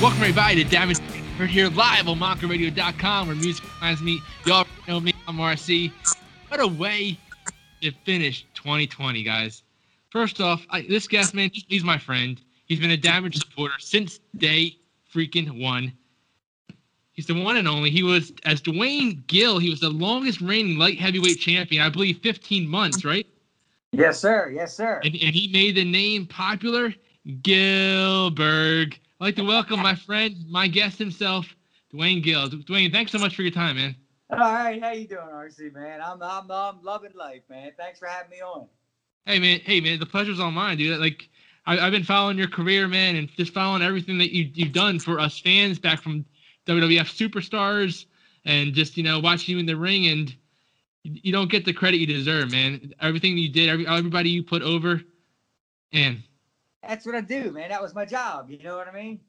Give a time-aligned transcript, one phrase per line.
[0.00, 0.98] Welcome everybody to Damage.
[1.38, 4.20] We're here live on MonkaRadio.com where music reminds me.
[4.44, 5.12] Y'all know me.
[5.28, 5.92] I'm RC.
[6.48, 7.18] What a way
[7.82, 9.62] to finish 2020, guys.
[10.10, 12.40] First off, I, this guest man, he's my friend.
[12.66, 14.76] He's been a Damage supporter since day
[15.14, 15.92] freaking one.
[17.12, 17.90] He's the one and only.
[17.90, 19.58] He was as Duane Gill.
[19.58, 21.82] He was the longest reigning light heavyweight champion.
[21.82, 23.26] I believe 15 months, right?
[23.92, 24.50] Yes, sir.
[24.54, 25.00] Yes, sir.
[25.04, 26.94] And, and he made the name popular.
[27.26, 28.94] Gillberg.
[28.94, 31.54] I'd like to welcome my friend, my guest himself,
[31.90, 32.48] Duane Gill.
[32.48, 33.94] Duane, thanks so much for your time, man.
[34.32, 36.00] All right, how you doing, RC, man?
[36.00, 37.72] I'm, I'm, I'm loving life, man.
[37.76, 38.66] Thanks for having me on.
[39.26, 39.60] Hey, man.
[39.60, 39.98] Hey, man.
[39.98, 40.98] The pleasure's all mine, dude.
[41.00, 41.28] Like,
[41.66, 44.98] I, have been following your career, man, and just following everything that you, you've done
[44.98, 46.24] for us fans back from
[46.66, 48.06] WWF superstars,
[48.44, 50.34] and just you know watching you in the ring, and
[51.02, 52.94] you don't get the credit you deserve, man.
[53.00, 55.02] Everything you did, every, everybody you put over,
[55.92, 56.22] and
[56.90, 57.68] that's what I do, man.
[57.68, 58.50] That was my job.
[58.50, 59.20] You know what I mean?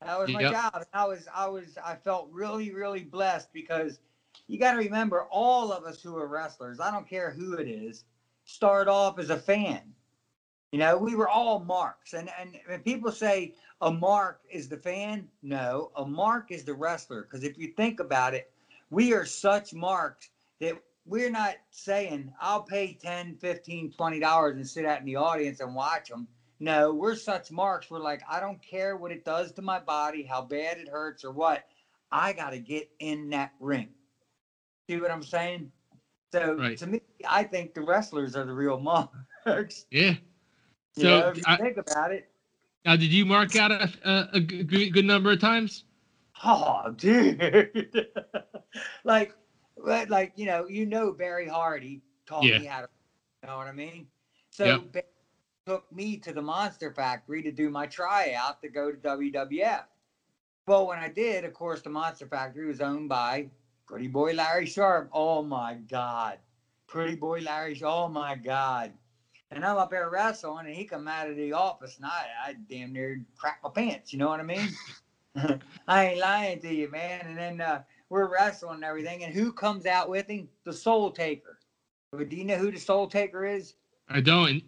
[0.00, 0.52] That was my yep.
[0.52, 0.86] job.
[0.94, 4.00] I was, I was, I felt really, really blessed because
[4.48, 7.68] you got to remember, all of us who are wrestlers, I don't care who it
[7.68, 8.04] is,
[8.44, 9.82] start off as a fan.
[10.72, 14.78] You know, we were all marks, and and when people say a mark is the
[14.78, 17.22] fan, no, a mark is the wrestler.
[17.22, 18.50] Because if you think about it,
[18.88, 24.66] we are such marks that we're not saying I'll pay 10, 15, 20 dollars and
[24.66, 26.26] sit out in the audience and watch them
[26.60, 27.90] no, we're such marks.
[27.90, 31.24] We're like, I don't care what it does to my body, how bad it hurts,
[31.24, 31.64] or what.
[32.12, 33.88] I got to get in that ring.
[34.88, 35.72] See what I'm saying?
[36.32, 36.76] So right.
[36.76, 38.78] to me, I think the wrestlers are the real
[39.46, 39.86] marks.
[39.90, 40.14] Yeah.
[40.98, 42.28] So you know, if you I, think about it.
[42.84, 45.84] Now, did you mark out a, a, a good, good number of times?
[46.44, 48.06] Oh, dude.
[49.04, 49.34] like,
[49.76, 52.58] like you know, you know Barry Hardy taught yeah.
[52.58, 52.88] me how to.
[53.42, 54.06] You know what I mean?
[54.50, 55.06] So yep
[55.70, 59.84] took me to the Monster Factory to do my tryout to go to WWF.
[60.66, 63.50] Well, when I did, of course, the Monster Factory was owned by
[63.86, 65.08] Pretty Boy Larry Sharpe.
[65.12, 66.38] Oh my God.
[66.88, 67.94] Pretty Boy Larry Sharpe.
[67.94, 68.92] Oh my God.
[69.52, 72.56] And I'm up there wrestling, and he come out of the office, and I, I
[72.68, 74.12] damn near crap my pants.
[74.12, 74.70] You know what I mean?
[75.86, 77.26] I ain't lying to you, man.
[77.26, 80.48] And then uh, we're wrestling and everything, and who comes out with him?
[80.64, 81.60] The Soul Taker.
[82.10, 83.74] But Do you know who the Soul Taker is?
[84.08, 84.64] I don't.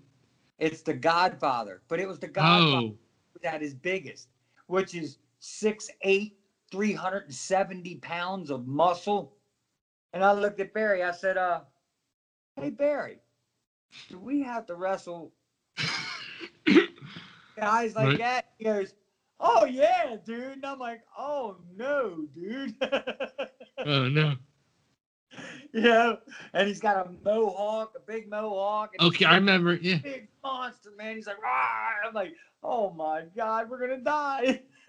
[0.63, 2.97] It's the Godfather, but it was the Godfather oh.
[3.43, 4.29] at his biggest,
[4.69, 6.35] which is 6'8,
[6.71, 9.35] 370 pounds of muscle.
[10.13, 11.03] And I looked at Barry.
[11.03, 11.63] I said, uh,
[12.55, 13.19] hey, Barry,
[14.09, 15.33] do we have to wrestle
[17.57, 18.19] guys like right.
[18.19, 18.53] that?
[18.57, 18.95] He goes,
[19.41, 20.53] oh, yeah, dude.
[20.53, 22.77] And I'm like, oh, no, dude.
[23.85, 24.37] oh, no.
[25.75, 26.19] you know,
[26.53, 28.95] and he's got a mohawk, a big mohawk.
[29.01, 29.75] okay, I remember.
[29.75, 29.99] Yeah.
[29.99, 31.17] Big monster, man.
[31.17, 32.07] He's like, Rah!
[32.07, 34.61] I'm like, oh my god, we're gonna die.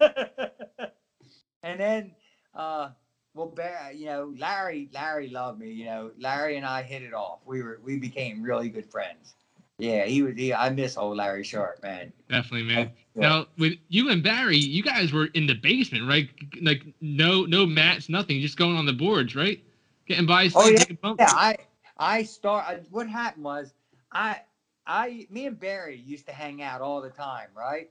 [1.62, 2.12] and then,
[2.54, 2.90] uh,
[3.32, 5.70] well, Bear, you know, Larry, Larry loved me.
[5.70, 7.40] You know, Larry and I hit it off.
[7.46, 9.36] We were, we became really good friends.
[9.78, 10.34] Yeah, he was.
[10.36, 12.12] He, I miss old Larry Sharpe, man.
[12.28, 12.92] Definitely, man.
[13.14, 13.28] Yeah.
[13.28, 16.28] Now, with you and Barry, you guys were in the basement, right?
[16.60, 19.60] Like no, no mats, nothing, just going on the boards, right?
[20.06, 20.50] Getting by.
[20.54, 21.14] Oh yeah, yeah.
[21.18, 21.56] I
[21.96, 22.84] I start.
[22.90, 23.72] What happened was
[24.12, 24.40] I
[24.86, 27.90] I me and Barry used to hang out all the time, right?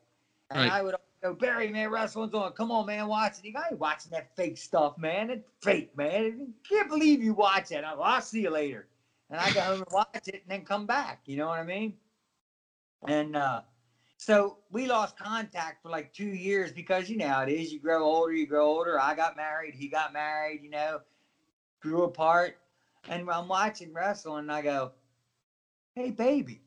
[0.52, 0.72] And right.
[0.72, 2.52] I would go, Barry, man, wrestling's on.
[2.52, 3.46] Come on, man, watch it.
[3.46, 5.32] You ain't watching that fake stuff, man.
[5.32, 6.54] It's fake, man.
[6.70, 7.84] Can't believe you watch it.
[7.84, 8.88] I'll, I'll see you later.
[9.32, 11.22] And I go home and watch it and then come back.
[11.26, 11.96] You know what I mean?
[13.08, 13.62] And uh,
[14.18, 17.74] so we lost contact for like two years because you know how it is.
[17.74, 19.02] You grow older, you grow older.
[19.02, 21.00] I got married, he got married, you know
[21.84, 22.56] grew apart.
[23.10, 24.94] And I'm watching wrestling and I go,
[25.96, 26.62] hey, baby,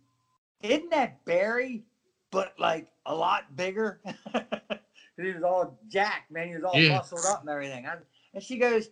[0.62, 1.82] isn't that Barry,
[2.30, 4.00] but like a lot bigger?
[5.16, 6.48] he was all jacked, man.
[6.48, 6.96] He was all yeah.
[6.96, 7.86] muscled up and everything.
[7.86, 7.96] I,
[8.34, 8.88] and she goes,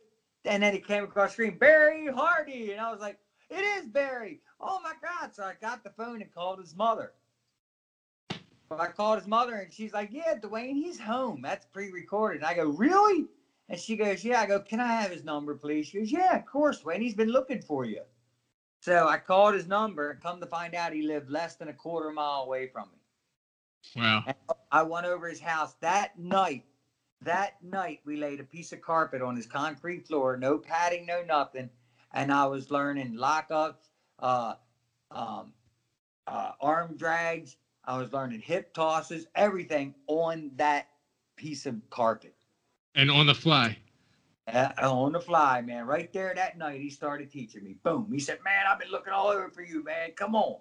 [0.46, 2.72] and then he came across the screen, Barry Hardy.
[2.72, 3.18] And I was like,
[3.50, 4.40] it is Barry.
[4.58, 5.34] Oh my God.
[5.34, 7.12] So I got the phone and called his mother.
[8.70, 11.40] I called his mother and she's like, yeah, Duane, he's home.
[11.42, 12.42] That's pre recorded.
[12.42, 13.26] I go, really?
[13.68, 14.40] And she goes, Yeah.
[14.40, 15.86] I go, Can I have his number, please?
[15.86, 17.00] She goes, Yeah, of course, Wayne.
[17.00, 18.02] He's been looking for you.
[18.80, 21.72] So I called his number and come to find out he lived less than a
[21.72, 22.98] quarter mile away from me.
[23.96, 24.24] Wow.
[24.26, 24.36] And
[24.70, 26.64] I went over his house that night.
[27.22, 31.22] That night, we laid a piece of carpet on his concrete floor, no padding, no
[31.22, 31.70] nothing.
[32.12, 33.88] And I was learning lockups,
[34.18, 34.54] uh,
[35.10, 35.54] um,
[36.26, 37.56] uh, arm drags.
[37.86, 40.88] I was learning hip tosses, everything on that
[41.36, 42.33] piece of carpet.
[42.94, 43.76] And on the fly.
[44.52, 45.86] Uh, on the fly, man.
[45.86, 47.76] Right there that night, he started teaching me.
[47.82, 48.08] Boom.
[48.12, 50.10] He said, "Man, I've been looking all over for you, man.
[50.12, 50.58] Come on."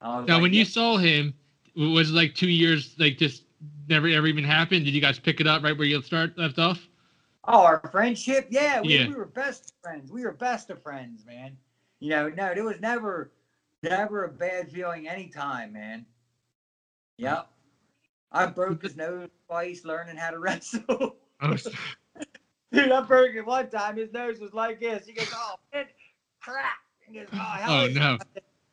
[0.00, 0.60] Now, like, when yeah.
[0.60, 1.34] you saw him,
[1.76, 3.42] was it like two years, like just
[3.88, 4.84] never ever even happened?
[4.84, 6.88] Did you guys pick it up right where you start left off?
[7.44, 8.46] Oh, our friendship?
[8.50, 9.08] Yeah, we, Yeah.
[9.08, 10.12] we were best friends.
[10.12, 11.56] We were best of friends, man.
[11.98, 13.32] You know, no, there was never,
[13.82, 16.04] never a bad feeling anytime, man.
[17.16, 17.50] Yep.
[18.30, 21.16] I broke his nose twice learning how to wrestle.
[21.42, 23.96] Dude, I broke it one time.
[23.96, 25.06] His nose was like this.
[25.06, 25.86] He goes, oh, man,
[26.40, 26.76] crap.
[27.00, 28.18] He goes, oh, oh no.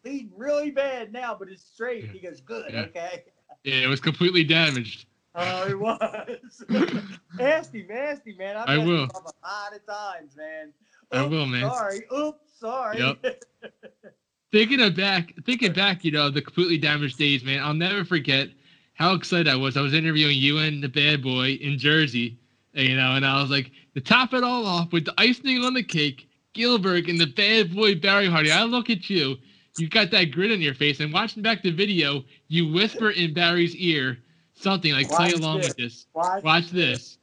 [0.03, 2.05] Bleeding really bad now, but it's straight.
[2.05, 2.11] Yeah.
[2.11, 2.81] He goes, good, Yeah.
[2.81, 3.23] okay.
[3.63, 5.07] Yeah, it was completely damaged.
[5.33, 6.63] Oh, it was.
[7.37, 8.57] nasty, nasty, man.
[8.57, 9.03] I've I will.
[9.03, 10.71] a lot of times, man.
[11.11, 11.69] I will, man.
[11.69, 12.01] Sorry.
[12.15, 12.99] Oops, sorry.
[12.99, 13.43] Yep.
[14.51, 17.61] Thinking of back, thinking back, you know, the completely damaged days, man.
[17.61, 18.47] I'll never forget
[18.93, 19.75] how excited I was.
[19.75, 22.37] I was interviewing you and the bad boy in Jersey,
[22.75, 25.73] you know, and I was like, to top it all off with the icing on
[25.73, 28.51] the cake, Gillberg and the bad boy Barry Hardy.
[28.51, 29.37] I look at you,
[29.77, 33.33] you got that grin on your face, and watching back the video, you whisper in
[33.33, 34.17] Barry's ear
[34.53, 35.67] something like, "Play along this.
[35.67, 37.17] with this." Watch, Watch this.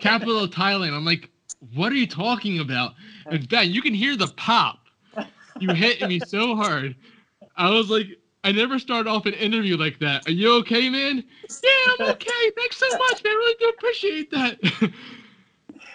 [0.00, 0.92] Capital of Thailand.
[0.92, 1.28] I'm like,
[1.74, 2.94] what are you talking about?
[3.26, 4.78] And Ben, you can hear the pop.
[5.58, 6.94] You hit me so hard.
[7.56, 8.06] I was like,
[8.42, 10.26] I never start off an interview like that.
[10.26, 11.24] Are you okay, man?
[11.62, 12.50] Yeah, I'm okay.
[12.56, 13.32] Thanks so much, man.
[13.32, 14.58] I really do appreciate that.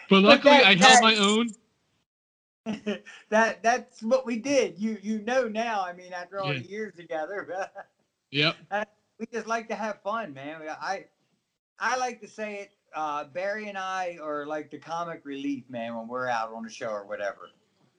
[0.09, 1.47] but luckily, that- I held my own.
[3.30, 4.77] that that's what we did.
[4.77, 5.83] You you know now.
[5.83, 6.59] I mean, after all Yeah.
[6.59, 7.69] the years together,
[8.31, 8.56] Yep.
[9.19, 10.62] we just like to have fun, man.
[10.81, 11.06] I
[11.80, 12.71] I like to say it.
[12.95, 16.69] Uh, Barry and I are like the comic relief, man, when we're out on the
[16.69, 17.50] show or whatever.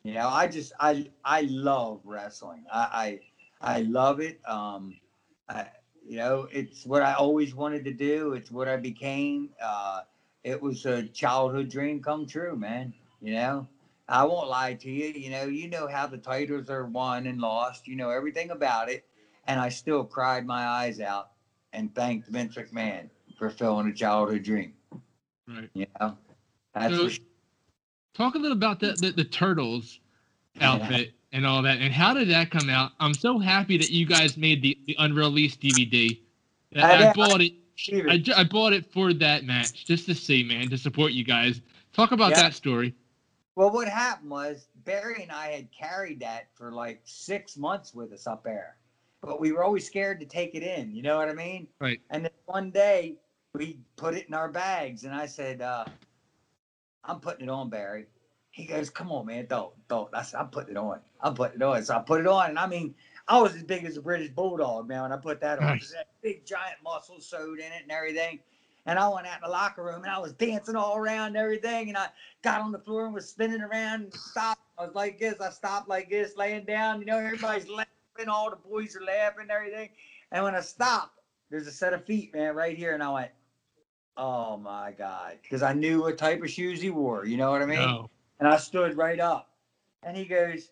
[0.03, 2.65] You know, I just I I love wrestling.
[2.73, 3.21] I I,
[3.61, 4.41] I love it.
[4.47, 4.97] Um,
[5.49, 5.67] I,
[6.07, 8.33] you know, it's what I always wanted to do.
[8.35, 9.51] It's what I became.
[9.63, 10.03] Uh,
[10.45, 12.93] it was a childhood dream come true, man.
[13.21, 13.67] You know,
[14.09, 15.07] I won't lie to you.
[15.09, 17.89] You know, you know how the titles are won and lost.
[17.89, 19.05] You know everything about it,
[19.47, 21.31] and I still cried my eyes out
[21.73, 23.09] and thanked Vince McMahon
[23.39, 24.75] for filling a childhood dream.
[25.49, 25.71] Right.
[25.75, 26.17] You know,
[26.75, 27.25] that's So- for sure.
[28.15, 30.01] Talk a little about the, the, the turtles
[30.63, 32.93] outfit and all that, and how did that come out?
[32.99, 36.19] I'm so happy that you guys made the, the unreleased DVD.
[36.75, 37.53] I I, I bought it.
[37.91, 41.61] I, I bought it for that match just to see, man, to support you guys.
[41.93, 42.45] Talk about Yeah.
[42.45, 42.95] that story.
[43.55, 48.15] Well, what happened was Barry and I had carried that for like six months with
[48.15, 48.77] us up there,
[49.21, 50.91] but we were always scared to take it in.
[50.95, 51.69] You know what I mean?
[51.79, 52.01] Right.
[52.09, 53.17] And then one day
[53.53, 55.85] we put it in our bags, and I said, uh,
[57.05, 58.07] "I'm putting it on, Barry."
[58.57, 61.01] He goes, "Come on, man, don't, don't." I said, "I'm putting it on.
[61.21, 62.95] I'm putting it on." So I put it on, and I mean,
[63.29, 65.03] I was as big as a British bulldog, man.
[65.03, 65.93] When I put that on, Nice.
[65.93, 68.41] That big giant muscles sewed in it and everything.
[68.87, 71.37] And I went out in the locker room and I was dancing all around and
[71.37, 71.89] everything.
[71.89, 72.07] And I
[72.43, 74.63] got on the floor and was spinning around and stopped.
[74.79, 75.39] I was like this.
[75.39, 77.01] I stopped like this, laying down.
[77.01, 78.29] You know, everybody's laughing.
[78.29, 79.91] All the boys are laughing and everything.
[80.33, 81.21] And when I stopped,
[81.51, 82.95] there's a set of feet, man, right here.
[82.95, 83.31] And I went,
[84.17, 85.39] oh my God.
[85.43, 87.27] Because I knew what type of shoes he wore.
[87.27, 87.81] You know what I mean?
[87.81, 88.09] No.
[88.39, 89.51] And I stood right up.
[90.03, 90.71] And he goes,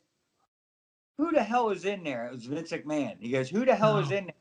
[1.19, 2.27] Who the hell is in there?
[2.27, 3.17] It was Vince McMahon.
[3.21, 4.35] He goes, Who the hell is in there?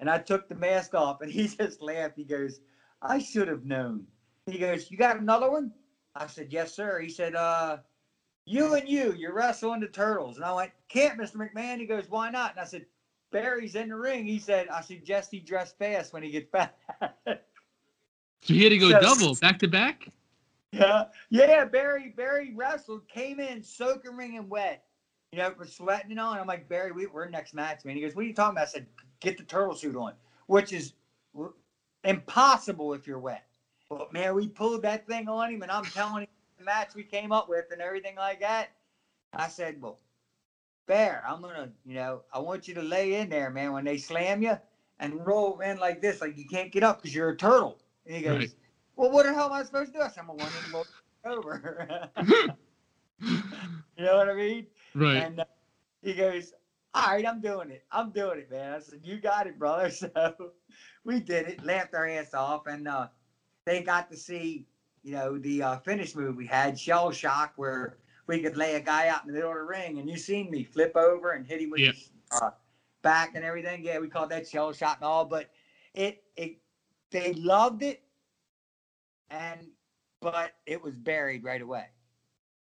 [0.00, 2.16] And I took the mask off and he just laughed.
[2.16, 2.60] He goes,
[3.02, 4.06] I should have known.
[4.46, 5.72] He goes, You got another one?
[6.14, 6.98] I said, Yes, sir.
[7.00, 7.78] He said, Uh,
[8.46, 10.36] you and you, you're wrestling the turtles.
[10.36, 11.36] And I went, Can't, Mr.
[11.36, 11.78] McMahon.
[11.78, 12.52] He goes, Why not?
[12.52, 12.86] And I said,
[13.32, 14.24] Barry's in the ring.
[14.26, 16.76] He said, I suggest he dress fast when he gets back.
[18.42, 20.08] So he had to go So- double back to back.
[20.72, 21.64] Yeah, yeah.
[21.64, 24.84] Barry, Barry wrestled, came in soaking wringing wet.
[25.32, 26.32] You know, we're sweating and all.
[26.32, 27.96] And I'm like, Barry, we, we're next match, man.
[27.96, 28.68] He goes, What are you talking about?
[28.68, 28.86] I said,
[29.20, 30.12] Get the turtle suit on,
[30.46, 30.94] which is
[31.38, 31.54] r-
[32.04, 33.44] impossible if you're wet.
[33.88, 37.04] But man, we pulled that thing on him, and I'm telling him the match we
[37.04, 38.70] came up with and everything like that.
[39.32, 40.00] I said, Well,
[40.86, 43.98] Bear, I'm gonna, you know, I want you to lay in there, man, when they
[43.98, 44.56] slam you
[45.00, 47.78] and roll in like this, like you can't get up because you're a turtle.
[48.06, 48.50] And he goes, Right.
[48.96, 50.04] Well, what the hell am I supposed to do?
[50.04, 50.84] I said, I'm gonna one
[51.26, 52.10] over.
[53.20, 54.66] you know what I mean?
[54.94, 55.16] right.
[55.24, 55.44] And uh,
[56.02, 56.52] he goes,
[56.94, 57.84] All right, I'm doing it.
[57.90, 58.72] I'm doing it, man.
[58.74, 59.90] I said, You got it, brother.
[59.90, 60.52] So
[61.04, 63.08] we did it, laughed our ass off, and uh,
[63.64, 64.66] they got to see,
[65.02, 68.80] you know, the uh, finish move we had, Shell Shock, where we could lay a
[68.80, 71.46] guy out in the middle of the ring, and you seen me flip over and
[71.46, 71.92] hit him with Yeah.
[71.92, 72.50] his uh,
[73.02, 73.84] back and everything.
[73.84, 75.50] Yeah, we called that Shell Shock and all, but
[75.94, 76.58] it, it,
[77.10, 78.02] they loved it,
[79.30, 79.60] and
[80.20, 81.86] but it was buried right away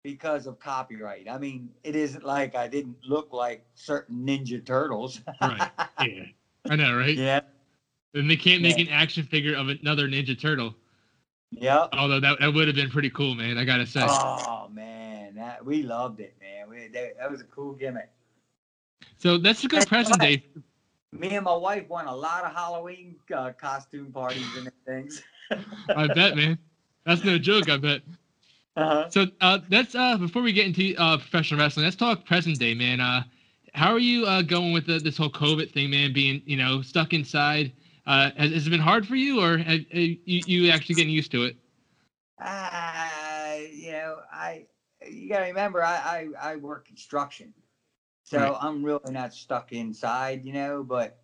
[0.04, 1.30] because of copyright.
[1.30, 5.22] I mean, it isn't like I didn't look like certain Ninja Turtles.
[5.42, 5.70] Right.
[6.02, 6.24] Yeah.
[6.70, 7.16] I know, right?
[7.16, 7.42] yeah.
[8.14, 8.86] And they can't make Yeah.
[8.86, 10.76] an action figure of another Ninja Turtle.
[11.52, 11.88] Yeah.
[11.94, 13.58] Although that, that would have been pretty cool, man.
[13.58, 14.02] I gotta say.
[14.06, 16.70] Oh man, that we loved it, man.
[16.70, 18.10] We, that, that was a cool gimmick.
[19.18, 20.44] So that's a good present day.
[21.12, 25.22] Me and my wife won a lot of Halloween uh, costume parties and things.
[25.96, 26.58] I bet, man.
[27.06, 27.70] That's no joke.
[27.70, 28.02] I bet.
[28.76, 29.10] Uh-huh.
[29.10, 31.86] So uh, that's uh, before we get into uh, professional wrestling.
[31.86, 33.00] Let's talk present day, man.
[33.00, 33.24] Uh,
[33.74, 36.14] how are you uh, going with the, this whole COVID thing, man?
[36.14, 37.74] Being you know stuck inside.
[38.08, 41.32] Uh, has, has it been hard for you, or have, you, you actually getting used
[41.32, 41.56] to it?
[42.40, 44.66] Uh, you know, I
[45.08, 47.54] you gotta remember, I I, I work construction,
[48.24, 48.58] so right.
[48.60, 50.84] I'm really not stuck inside, you know.
[50.84, 51.18] But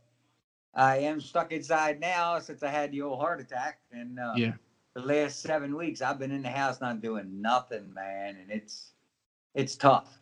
[0.77, 4.53] I am stuck inside now since I had the old heart attack, and uh, yeah,
[4.93, 8.91] the last seven weeks I've been in the house not doing nothing, man, and it's
[9.55, 10.19] it's tough.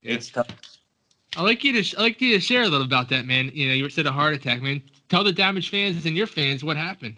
[0.00, 0.14] Yeah.
[0.14, 0.48] It's tough.
[1.36, 3.50] I like you to I like you to share a little about that, man.
[3.52, 4.82] You know, you said a heart attack, man.
[5.10, 7.16] Tell the damaged fans and your fans what happened.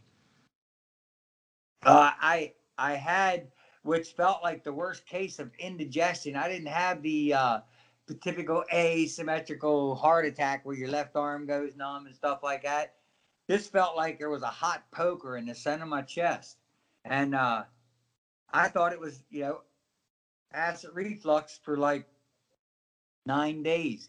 [1.85, 3.49] Uh, I I had
[3.83, 6.35] which felt like the worst case of indigestion.
[6.35, 7.61] I didn't have the uh,
[8.09, 12.91] the typical asymmetrical heart attack where your left arm goes numb and stuff like that.
[13.49, 16.57] This felt like there was a hot poker in the center of my chest,
[17.05, 17.65] and uh,
[18.53, 19.59] I thought it was you know
[20.53, 22.07] acid reflux for like
[23.27, 24.09] nine days.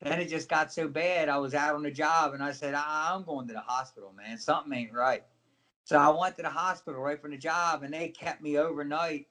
[0.00, 1.28] Then it just got so bad.
[1.28, 4.36] I was out on the job and I said, I'm going to the hospital, man.
[4.36, 5.22] Something ain't right.
[5.84, 9.26] So I went to the hospital right from the job and they kept me overnight,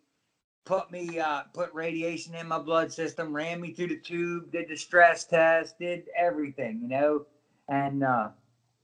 [0.66, 4.70] put me, uh, put radiation in my blood system, ran me through the tube, did
[4.70, 7.26] the stress test, did everything, you know.
[7.68, 8.30] And uh,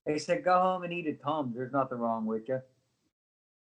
[0.05, 1.55] they said, go home and eat a Tums.
[1.55, 2.61] There's nothing wrong with you.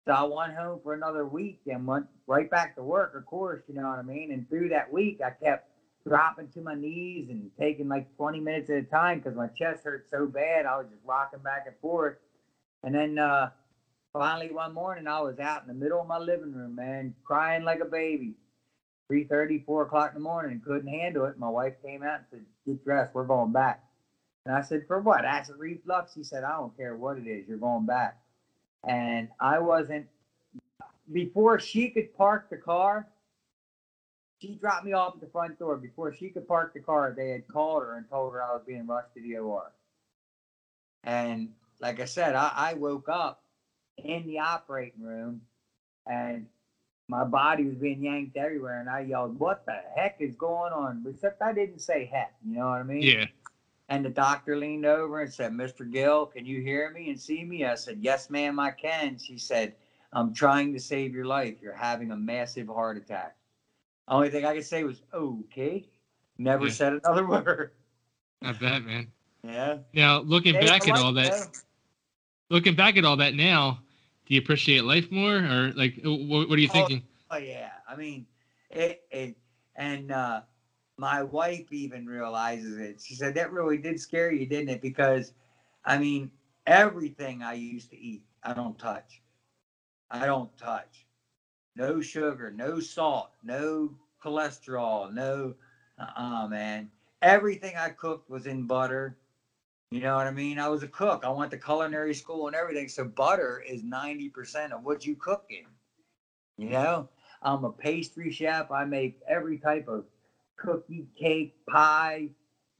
[0.08, 3.64] So I went home for another week and went right back to work, of course,
[3.68, 4.32] you know what I mean?
[4.32, 5.68] And through that week, I kept
[6.08, 9.84] dropping to my knees and taking like 20 minutes at a time because my chest
[9.84, 10.68] hurt so bad.
[10.68, 12.18] I was just rocking back and forth.
[12.84, 13.50] And then uh,
[14.18, 17.64] finally one morning, I was out in the middle of my living room, man, crying
[17.64, 18.34] like a baby.
[19.12, 21.38] 3.30, 4 o'clock in the morning, couldn't handle it.
[21.38, 23.84] My wife came out and said, get dressed, we're going back.
[24.46, 25.26] And I said, for what?
[25.26, 26.14] Acid reflux?
[26.14, 28.18] He said, I don't care what it is, you're going back.
[28.88, 30.08] And I wasn't,
[31.12, 33.08] before she could park the car,
[34.42, 35.76] she dropped me off at the front door.
[35.76, 38.64] Before she could park the car, they had called her and told her I was
[38.66, 39.72] being rushed to the OR.
[41.04, 43.45] And like I said, I, I woke up
[43.98, 45.42] in the operating room
[46.08, 46.46] and
[47.08, 48.80] my body was being yanked everywhere.
[48.80, 51.06] And I yelled, What the heck is going on?
[51.08, 52.34] Except I didn't say heck.
[52.46, 53.02] You know what I mean?
[53.02, 53.26] Yeah.
[53.90, 55.90] And the doctor leaned over and said, Mr.
[55.90, 57.66] Gill, can you hear me and see me?
[57.66, 59.18] I said, Yes, ma'am, I can.
[59.18, 59.76] She said,
[60.14, 61.56] I'm trying to save your life.
[61.62, 63.36] You're having a massive heart attack.
[64.08, 65.86] Only thing I could say was okay.
[66.38, 66.72] Never yeah.
[66.72, 67.72] said another word.
[68.42, 69.08] I bet, man.
[69.44, 69.78] Yeah.
[69.94, 71.48] Now looking back at all that,
[72.50, 73.80] looking back at all that now,
[74.26, 77.04] do you appreciate life more, or like, what, what are you oh, thinking?
[77.32, 78.26] Oh, yeah, I mean,
[78.70, 79.36] it, it
[79.76, 80.42] and uh,
[80.98, 83.02] my wife even realizes it.
[83.02, 84.82] She said that really did scare you, didn't it?
[84.82, 85.34] Because,
[85.84, 86.32] I mean,
[86.66, 89.22] everything I used to eat, I don't touch.
[90.10, 91.06] I don't touch
[91.76, 95.54] no sugar, no salt, no cholesterol, no,
[96.00, 96.90] uh-uh, man.
[97.22, 99.18] Everything I cooked was in butter.
[99.92, 100.60] You know what I mean?
[100.60, 101.24] I was a cook.
[101.24, 102.90] I went to culinary school and everything.
[102.90, 105.66] So butter is 90% of what you cook in.
[106.58, 107.10] You know,
[107.42, 108.72] I'm a pastry chef.
[108.72, 110.06] I make every type of
[110.58, 112.30] cookie, cake, pie,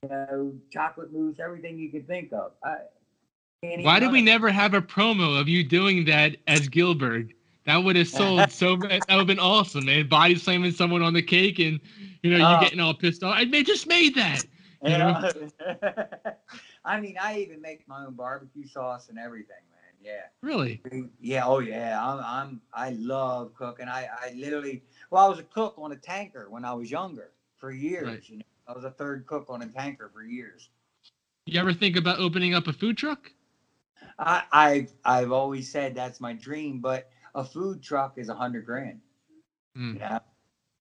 [0.02, 2.52] you know, chocolate mousse, everything you can think of.
[2.64, 2.76] I,
[3.62, 7.32] Why did we never have a promo of you doing that as Gillberg?
[7.66, 8.76] That would have sold so.
[8.76, 10.08] that would have been awesome, man.
[10.08, 11.80] Body slamming someone on the cake, and
[12.22, 13.34] you know, you uh, getting all pissed off.
[13.36, 14.44] I just made that.
[14.82, 15.30] You know?
[16.86, 19.94] I mean, I even make my own barbecue sauce and everything, man.
[20.00, 20.26] Yeah.
[20.40, 20.80] Really?
[21.20, 21.44] Yeah.
[21.44, 22.00] Oh, yeah.
[22.00, 22.20] I'm.
[22.24, 23.88] I'm I love cooking.
[23.88, 24.08] I.
[24.22, 24.84] I literally.
[25.10, 28.06] Well, I was a cook on a tanker when I was younger for years.
[28.06, 28.28] Right.
[28.28, 30.70] You know, I was a third cook on a tanker for years.
[31.44, 33.30] You ever think about opening up a food truck?
[34.18, 38.64] I, I've I've always said that's my dream, but a food truck is a hundred
[38.64, 39.00] grand.
[39.76, 39.98] Mm.
[39.98, 40.18] Yeah.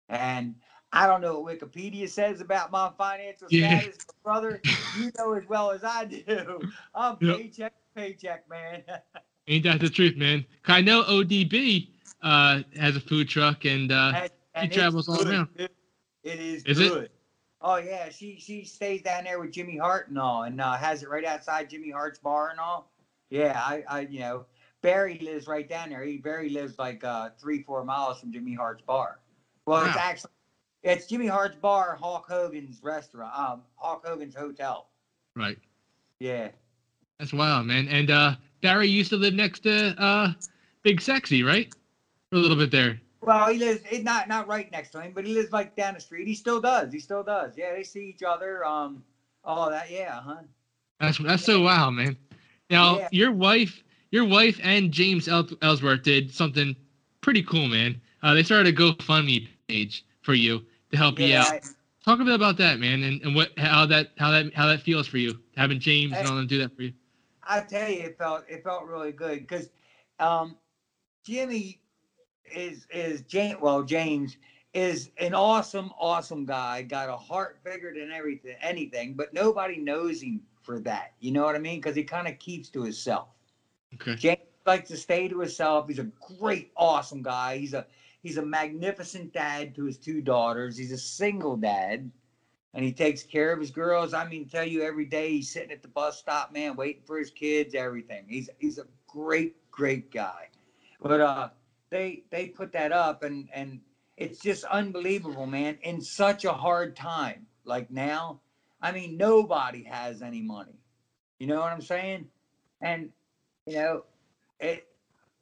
[0.10, 0.56] And
[0.94, 3.80] I don't know what Wikipedia says about my financial yeah.
[3.80, 4.62] status, brother.
[5.00, 6.60] You know as well as I do.
[6.94, 7.38] I'm yep.
[7.38, 8.84] paycheck paycheck, man.
[9.48, 10.46] Ain't that the truth, man?
[10.66, 11.88] I know ODB
[12.22, 15.48] uh, has a food truck and, uh, and, and he travels all around.
[15.56, 15.72] It,
[16.24, 17.04] it is, is good.
[17.04, 17.12] It?
[17.62, 21.04] Oh yeah, she she stays down there with Jimmy Hart and all, and uh, has
[21.04, 22.92] it right outside Jimmy Hart's bar and all.
[23.30, 24.46] Yeah, I, I you know
[24.82, 26.04] Barry lives right down there.
[26.04, 29.20] He Barry lives like uh, three, four miles from Jimmy Hart's bar.
[29.66, 29.88] Well, wow.
[29.88, 30.32] it's actually
[30.84, 34.88] it's Jimmy Hart's bar, Hulk Hogan's restaurant, um, Hulk Hogan's hotel.
[35.36, 35.58] Right.
[36.20, 36.50] Yeah.
[37.20, 37.88] That's wild, man.
[37.88, 40.34] And uh, Barry used to live next to uh,
[40.84, 41.74] Big Sexy, right?
[42.30, 43.00] For a little bit there.
[43.22, 46.00] Well, he lives not not right next to him, but he lives like down the
[46.00, 46.28] street.
[46.28, 46.92] He still does.
[46.92, 47.54] He still does.
[47.56, 48.66] Yeah, they see each other.
[48.66, 49.04] Um,
[49.44, 49.92] all that.
[49.92, 50.38] Yeah, huh.
[51.00, 52.18] That's that's so wild, man.
[52.72, 53.10] Now yeah.
[53.12, 56.76] your wife, your wife and James Ellsworth did something
[57.22, 58.02] pretty cool, man.
[58.24, 61.52] Uh, they started a GoFundMe page for you to help yeah, you out.
[61.52, 61.60] I,
[62.04, 64.82] Talk a bit about that, man, and, and what how that how that how that
[64.82, 66.94] feels for you having James and all them do that for you.
[67.44, 69.70] I tell you, it felt it felt really good because
[70.20, 70.58] um,
[71.24, 71.80] Jimmy
[72.52, 73.62] is is James.
[73.62, 74.38] Well, James
[74.74, 76.82] is an awesome, awesome guy.
[76.82, 81.14] Got a heart bigger than everything, anything, but nobody knows him for that.
[81.20, 81.80] You know what I mean?
[81.80, 83.28] Because he kind of keeps to himself.
[83.96, 84.16] Okay.
[84.16, 85.88] James likes to stay to himself.
[85.88, 87.58] He's a great, awesome guy.
[87.58, 87.86] He's a
[88.22, 90.78] he's a magnificent dad to his two daughters.
[90.78, 92.10] He's a single dad,
[92.74, 94.14] and he takes care of his girls.
[94.14, 97.18] I mean, tell you every day he's sitting at the bus stop, man, waiting for
[97.18, 97.76] his kids.
[97.76, 98.26] Everything.
[98.28, 100.50] He's he's a great, great guy.
[101.02, 101.50] But uh,
[101.90, 103.80] they they put that up, and and
[104.18, 105.78] it's just unbelievable, man.
[105.82, 108.40] In such a hard time like now,
[108.82, 110.80] I mean, nobody has any money.
[111.40, 112.28] You know what I'm saying?
[112.82, 113.10] And
[113.66, 114.04] you know,
[114.60, 114.88] it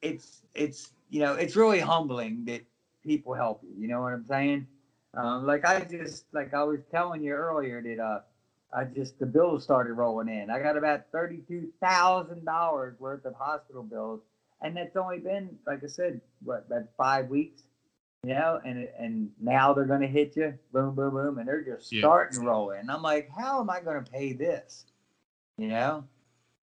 [0.02, 2.62] it's it's you know it's really humbling that
[3.06, 3.70] people help you.
[3.78, 4.68] You know what I'm saying?
[5.14, 8.20] Um, like I just like I was telling you earlier that uh
[8.72, 10.50] I just the bills started rolling in.
[10.50, 14.22] I got about thirty two thousand dollars worth of hospital bills,
[14.62, 17.64] and that's only been like I said, what about five weeks?
[18.24, 21.64] you know, and and now they're going to hit you, boom, boom, boom, and they're
[21.64, 22.02] just yeah.
[22.02, 22.90] starting to roll in.
[22.90, 24.86] I'm like, how am I going to pay this?
[25.58, 26.04] You know,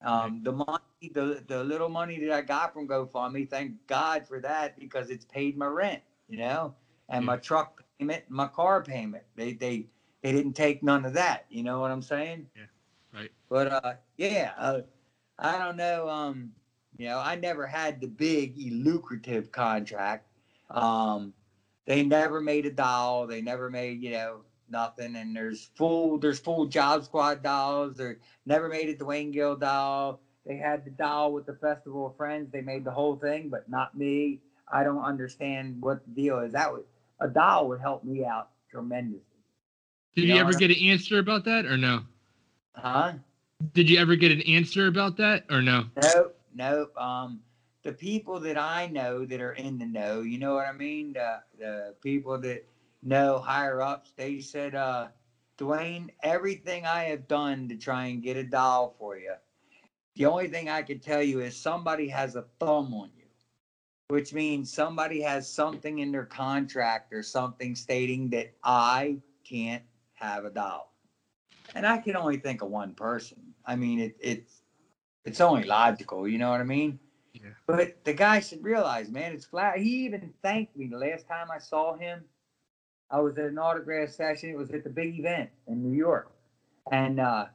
[0.04, 4.40] um, the money, the the little money that I got from GoFundMe, thank God for
[4.40, 6.76] that because it's paid my rent, you know,
[7.10, 9.26] and my truck payment, my car payment.
[9.36, 9.88] They they
[10.24, 11.46] they didn't take none of that.
[11.50, 12.48] You know what I'm saying?
[12.56, 12.64] Yeah,
[13.14, 13.32] right.
[13.50, 14.82] But uh, yeah, uh,
[15.40, 16.10] I don't know.
[16.10, 16.52] Um,
[16.98, 20.28] you know, I never had the big lucrative contract.
[20.70, 21.34] Um,
[21.86, 23.28] they never made a doll.
[23.28, 25.16] They never made, you know, nothing.
[25.16, 27.98] And there's full there's full job squad dolls.
[27.98, 28.16] They
[28.46, 30.22] never made a Duane Gill doll.
[30.46, 32.52] They had the doll with the Festival of Friends.
[32.52, 34.40] They made the whole thing, but not me.
[34.72, 36.54] I don't understand what the deal is.
[36.54, 36.86] That would
[37.20, 39.26] a doll would help me out tremendously.
[40.16, 42.02] Did you, you ever get an answer about that or no?
[42.74, 43.14] Huh?
[43.74, 45.86] Did you ever get an answer about that or no?
[46.02, 46.98] Nope, nope.
[46.98, 47.40] Um,
[47.84, 51.14] the people that I know that are in the know, you know what I mean?
[51.14, 52.66] The, the people that
[53.04, 55.08] know higher ups, they said, uh,
[55.58, 59.34] Duane, everything I have done to try and get a doll for you,
[60.16, 63.21] the only thing I can tell you is somebody has a thumb on you,
[64.12, 69.84] which means somebody has something in their contract or something stating that I can't
[70.16, 70.94] have a doll.
[71.76, 73.38] And I can only think of one person.
[73.66, 74.64] I mean, it, it's
[75.24, 77.00] it's only logical, you know what I mean?
[77.34, 77.52] Yeah.
[77.66, 79.78] But the guy should realize, man, it's flat.
[79.78, 82.26] He even thanked me the last time I saw him.
[83.10, 84.50] I was at an autograph session.
[84.50, 86.34] It was at the big event in New York.
[86.92, 87.46] And uh,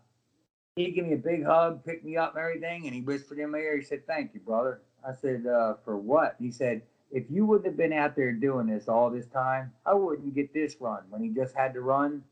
[0.74, 2.86] he gave me a big hug, picked me up and everything.
[2.86, 4.80] And he whispered in my ear, he said, Thank you, brother.
[5.06, 6.36] I said, uh, For what?
[6.38, 9.94] He said, If you wouldn't have been out there doing this all this time, I
[9.94, 11.02] wouldn't get this run.
[11.10, 12.22] When he just had to run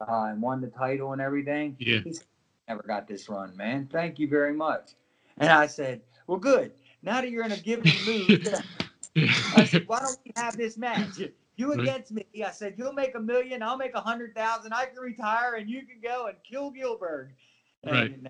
[0.00, 2.00] uh, and won the title and everything, yeah.
[2.00, 2.26] he said,
[2.68, 3.88] Never got this run, man.
[3.92, 4.90] Thank you very much.
[5.38, 6.72] And I said, well, good.
[7.02, 8.54] Now that you're in a given mood,
[9.56, 11.20] I said, why don't we have this match?
[11.56, 12.26] You against me.
[12.44, 14.72] I said, you'll make a million, I'll make a hundred thousand.
[14.72, 17.28] I can retire, and you can go and kill Gillberg.
[17.84, 18.28] And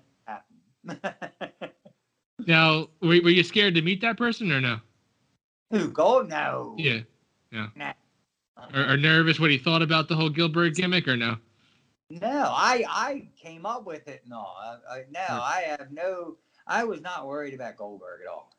[0.87, 1.71] right.
[2.47, 4.79] now, were, were you scared to meet that person or no?
[5.71, 5.89] Who?
[5.89, 6.29] Gold?
[6.29, 6.75] No.
[6.77, 7.01] Yeah.
[7.51, 7.93] Yeah.
[8.73, 11.37] Or, or, nervous what he thought about the whole Gillberg gimmick or no?
[12.09, 14.23] No, I I came up with it.
[14.25, 18.51] No, I, I, no, I have no I was not worried about Goldberg at all.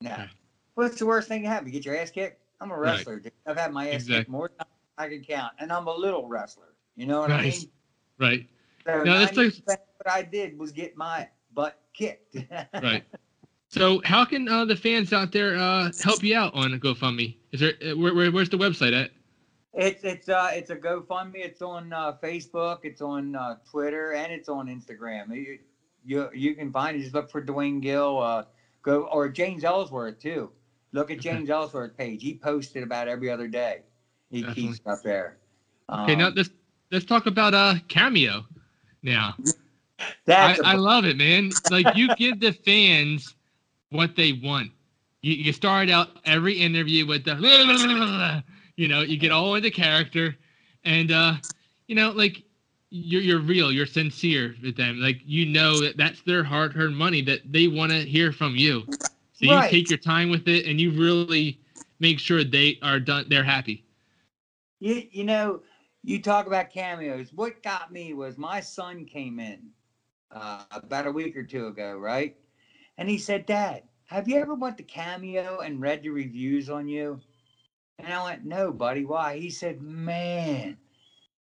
[0.00, 0.26] No.
[0.74, 1.66] What's the worst thing to happen?
[1.66, 2.42] You get your ass kicked?
[2.60, 3.22] I'm a wrestler, right.
[3.24, 3.32] dude.
[3.46, 4.16] I've had my ass exactly.
[4.16, 6.74] kicked more times I can count, and I'm a little wrestler.
[6.96, 7.56] You know what nice.
[7.56, 7.70] I mean?
[8.18, 8.46] Right.
[8.86, 12.36] So no, that's like, what I did was get my butt kicked.
[12.82, 13.04] right.
[13.70, 17.36] So, how can uh, the fans out there uh, help you out on GoFundMe?
[17.52, 19.12] Is there uh, where, where, where's the website at?
[19.72, 21.36] It's it's uh it's a GoFundMe.
[21.36, 22.80] It's on uh, Facebook.
[22.82, 25.32] It's on uh, Twitter, and it's on Instagram.
[25.36, 25.60] You,
[26.04, 27.02] you you can find it.
[27.02, 28.18] Just look for Duane Gill.
[28.18, 28.44] Uh,
[28.82, 30.50] go or James Ellsworth too.
[30.90, 32.24] Look at James Ellsworth's page.
[32.24, 33.82] He posted about every other day.
[34.32, 34.62] He Definitely.
[34.64, 35.38] keeps up there.
[35.88, 36.50] Um, okay, now um, let's
[36.90, 38.44] let's talk about uh cameo.
[39.04, 39.36] Now,
[40.26, 41.52] I, I love it, man.
[41.70, 43.36] Like you give the fans
[43.90, 44.70] what they want.
[45.22, 48.42] You, you start out every interview with the,
[48.76, 50.36] you know, you get all into character,
[50.84, 51.34] and uh,
[51.86, 52.42] you know, like
[52.90, 54.98] you're you're real, you're sincere with them.
[54.98, 58.82] Like you know that that's their hard-earned money that they want to hear from you.
[59.34, 59.64] So right.
[59.64, 61.60] you take your time with it, and you really
[61.98, 63.26] make sure they are done.
[63.28, 63.84] They're happy.
[64.80, 65.60] You you know
[66.02, 67.32] you talk about cameos.
[67.34, 69.60] What got me was my son came in
[70.30, 72.36] uh, about a week or two ago, right?
[73.00, 76.86] And he said, Dad, have you ever went to Cameo and read the reviews on
[76.86, 77.18] you?
[77.98, 79.06] And I went, No, buddy.
[79.06, 79.38] Why?
[79.38, 80.76] He said, Man,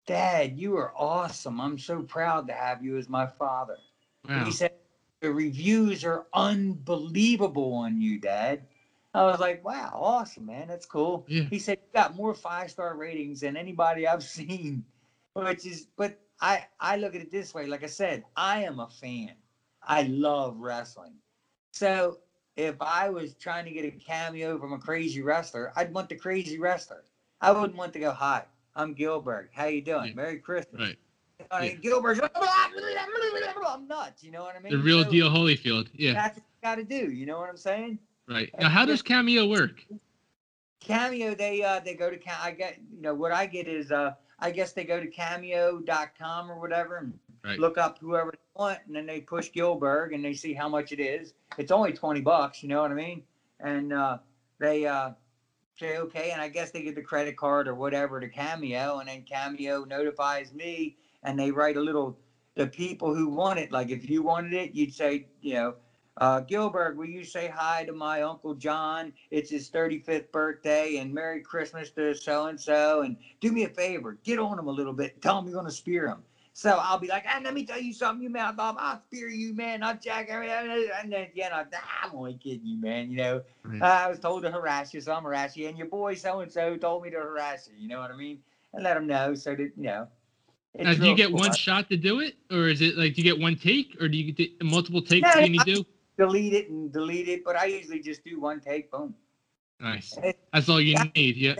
[0.05, 1.59] Dad, you are awesome.
[1.59, 3.77] I'm so proud to have you as my father.
[4.29, 4.45] Wow.
[4.45, 4.73] He said,
[5.19, 8.67] The reviews are unbelievable on you, Dad.
[9.15, 10.67] I was like, Wow, awesome, man.
[10.67, 11.25] That's cool.
[11.27, 11.45] Yeah.
[11.49, 14.85] He said, You got more five star ratings than anybody I've seen.
[15.33, 17.65] Which is, but I, I look at it this way.
[17.65, 19.31] Like I said, I am a fan.
[19.81, 21.15] I love wrestling.
[21.77, 22.17] So
[22.55, 26.15] if I was trying to get a cameo from a crazy wrestler, I'd want the
[26.15, 27.03] crazy wrestler.
[27.39, 29.49] I wouldn't want to go, hi, I'm Gillberg.
[29.53, 30.07] How you doing?
[30.07, 30.13] Yeah.
[30.15, 30.81] Merry Christmas.
[30.81, 30.97] Right.
[31.51, 31.91] I mean, yeah.
[31.91, 32.19] Gillberg's,
[33.67, 34.23] I'm nuts.
[34.23, 34.71] You know what I mean?
[34.71, 35.89] The real so, deal Holyfield.
[35.93, 36.13] Yeah.
[36.13, 37.11] That's what you got to do.
[37.11, 37.99] You know what I'm saying?
[38.27, 38.49] Right.
[38.59, 39.85] Now, how does Cameo work?
[40.79, 44.13] Cameo, they uh they go to I get you know what I get is uh
[44.39, 47.13] I guess they go to cameo.com or whatever and
[47.47, 47.59] right.
[47.59, 50.91] look up whoever they want, and then they push Gillberg and they see how much
[50.91, 51.33] it is.
[51.57, 53.23] It's only twenty bucks, you know what I mean?
[53.59, 54.19] And uh,
[54.59, 55.11] they uh,
[55.77, 59.09] say okay, and I guess they get the credit card or whatever to Cameo, and
[59.09, 62.17] then Cameo notifies me, and they write a little.
[62.55, 65.75] The people who want it, like if you wanted it, you'd say, you know,
[66.19, 69.13] uh, Gillberg, will you say hi to my Uncle John?
[69.29, 73.01] It's his 35th birthday, and Merry Christmas to so and so.
[73.01, 75.21] And do me a favor, get on him a little bit.
[75.21, 76.23] Tell him you're going to spear him.
[76.57, 78.75] So I'll be like, and let me tell you something, you man, off.
[78.79, 79.83] I'll spear you, man.
[79.83, 80.89] I'll jack everything.
[80.99, 81.63] And then, you know,
[82.03, 83.11] I'm only kidding you, man.
[83.11, 83.41] You know,
[83.79, 85.67] uh, I was told to harass you, so I'm harass you.
[85.67, 87.79] And your boy so and so told me to harass you.
[87.79, 88.39] You know what I mean?
[88.73, 90.07] And let them know so that, you know.
[90.79, 92.37] Now, do you get one shot to do it?
[92.51, 93.95] Or is it like, do you get one take?
[94.01, 95.85] Or do you get multiple takes no, you do?
[96.17, 99.13] Delete it and delete it, but I usually just do one take, boom.
[99.79, 100.17] Nice.
[100.51, 101.53] That's all you need, yeah.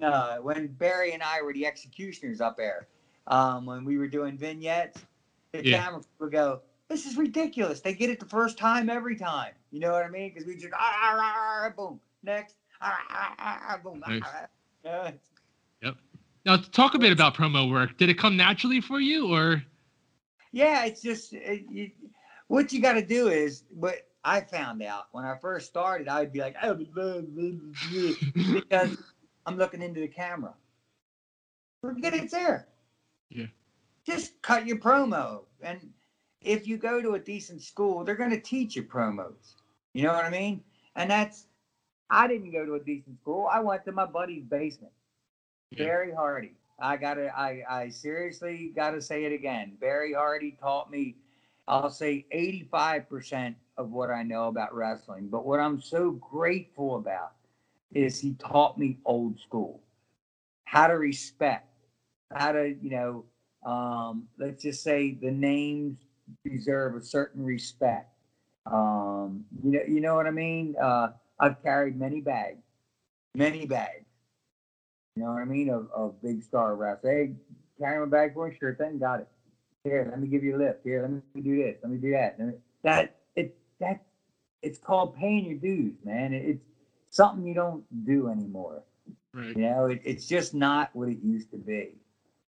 [0.00, 2.86] Uh, when Barry and I were the executioners up there,
[3.26, 5.04] um, when we were doing vignettes,
[5.52, 5.82] the yeah.
[5.82, 9.52] camera would go, "This is ridiculous." They get it the first time every time.
[9.70, 10.30] You know what I mean?
[10.32, 12.56] Because we just ah, ah, ah, boom next
[13.82, 14.02] boom.
[14.06, 14.22] Nice.
[14.84, 15.10] Yeah.
[15.82, 15.96] Yep.
[16.46, 17.96] Now talk a bit about promo work.
[17.98, 19.62] Did it come naturally for you, or?
[20.52, 21.90] Yeah, it's just it, you,
[22.48, 26.08] what you got to do is what I found out when I first started.
[26.08, 26.74] I would be like, oh,
[28.54, 28.96] because
[29.46, 30.54] I'm looking into the camera.
[31.80, 32.68] Forget it's there.
[33.30, 33.46] Yeah.
[34.06, 35.44] Just cut your promo.
[35.62, 35.90] And
[36.40, 39.54] if you go to a decent school, they're going to teach you promos.
[39.92, 40.62] You know what I mean?
[40.96, 41.46] And that's,
[42.10, 43.48] I didn't go to a decent school.
[43.50, 44.92] I went to my buddy's basement.
[45.70, 45.84] Yeah.
[45.84, 46.54] Barry Hardy.
[46.80, 49.76] I gotta, I, I seriously gotta say it again.
[49.80, 51.16] Barry Hardy taught me,
[51.68, 55.28] I'll say 85% of what I know about wrestling.
[55.28, 57.32] But what I'm so grateful about
[57.92, 59.80] is he taught me old school,
[60.64, 61.69] how to respect,
[62.32, 63.24] how to, you know,
[63.70, 65.98] um, let's just say the names
[66.44, 68.08] deserve a certain respect.
[68.66, 70.76] Um, you know, you know what I mean?
[70.80, 72.62] Uh, I've carried many bags,
[73.34, 74.04] many bags.
[75.16, 75.70] You know what I mean?
[75.70, 77.00] Of, of big star refs.
[77.02, 77.32] Hey,
[77.78, 78.56] carry my bag for me?
[78.58, 79.28] Sure thing, got it.
[79.82, 80.80] Here, let me give you a lift.
[80.84, 81.76] Here, let me do this.
[81.82, 82.38] Let me do that.
[82.84, 84.02] That it that
[84.62, 86.34] it's called paying your dues, man.
[86.34, 86.64] It, it's
[87.08, 88.82] something you don't do anymore.
[89.32, 89.56] Right.
[89.56, 91.99] You know, it, it's just not what it used to be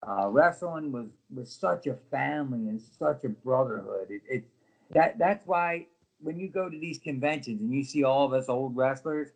[0.07, 4.07] uh, wrestling was was such a family and such a brotherhood.
[4.09, 4.43] It, it
[4.91, 5.87] that that's why
[6.21, 9.29] when you go to these conventions and you see all of us old wrestlers,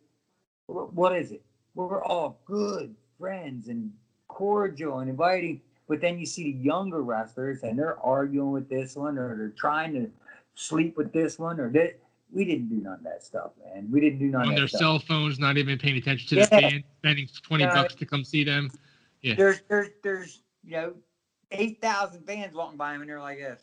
[0.66, 1.42] what is it?
[1.74, 3.92] We're all good friends and
[4.28, 5.60] cordial and inviting.
[5.88, 9.48] But then you see the younger wrestlers and they're arguing with this one or they're
[9.48, 10.10] trying to
[10.54, 11.98] sleep with this one or that.
[12.32, 13.88] We didn't do none of that stuff, man.
[13.90, 14.78] We didn't do none on of their stuff.
[14.78, 16.44] cell phones, not even paying attention to yeah.
[16.44, 17.74] the fans, spending twenty yeah.
[17.74, 18.70] bucks to come see them.
[19.20, 19.34] Yeah.
[19.34, 20.94] There's there's there's you know,
[21.50, 23.60] 8,000 fans walking by him and they're like this.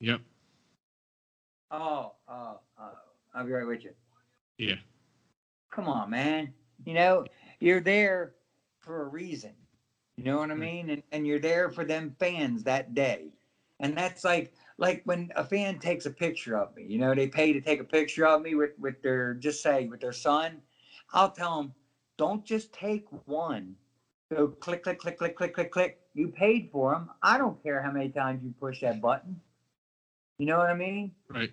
[0.00, 0.20] Yep.
[1.70, 2.90] Oh, oh, oh.
[3.34, 3.92] I'll be right with you.
[4.58, 4.76] Yeah.
[5.70, 6.52] Come on, man.
[6.84, 7.24] You know,
[7.60, 8.34] you're there
[8.80, 9.52] for a reason.
[10.16, 10.58] You know what I mm.
[10.58, 10.90] mean?
[10.90, 13.32] And, and you're there for them fans that day.
[13.78, 17.28] And that's like like when a fan takes a picture of me, you know, they
[17.28, 20.60] pay to take a picture of me with, with their just say with their son.
[21.12, 21.74] I'll tell them,
[22.16, 23.74] don't just take one
[24.32, 26.00] go click, click, click, click, click, click, click.
[26.14, 27.10] You paid for them.
[27.22, 29.40] I don't care how many times you push that button.
[30.38, 31.12] You know what I mean?
[31.28, 31.50] Right.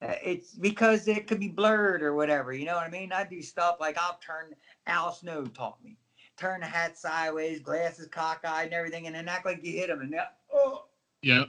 [0.00, 2.52] Uh, it's because it could be blurred or whatever.
[2.52, 3.12] You know what I mean?
[3.12, 4.54] I do stuff like I'll turn.
[4.86, 5.96] Al Snow taught me
[6.36, 10.00] turn the hat sideways, glasses cockeyed, and everything, and then act like you hit them,
[10.00, 10.14] and
[10.52, 10.86] oh.
[11.22, 11.44] Yeah.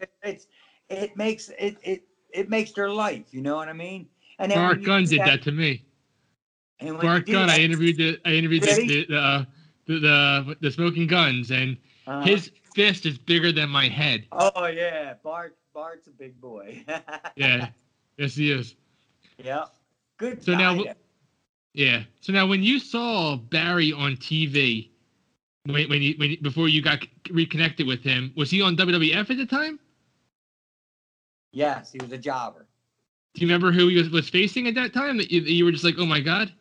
[0.00, 0.46] It, it's
[0.90, 3.26] it makes it it it makes their life.
[3.30, 4.06] You know what I mean?
[4.38, 5.84] And then Bart Gunn did that, that, to me.
[6.80, 9.44] And Bart Gunn, I interviewed the I interviewed the, the uh,
[9.86, 12.22] the the, the smoking guns, and uh-huh.
[12.22, 14.26] his fist is bigger than my head.
[14.32, 16.84] Oh yeah, Bart Bart's a big boy.
[17.36, 17.68] yeah,
[18.16, 18.74] yes he is.
[19.38, 19.64] Yeah,
[20.18, 20.42] good.
[20.42, 20.82] So now,
[21.72, 22.02] yeah.
[22.20, 24.88] So now, when you saw Barry on TV,
[25.64, 29.36] when when you, when before you got reconnected with him, was he on WWF at
[29.36, 29.78] the time?
[31.54, 32.66] yes, he was a jobber.
[33.34, 35.16] Do you remember who he was, was facing at that time?
[35.16, 36.52] That you, that you were just like, oh my god.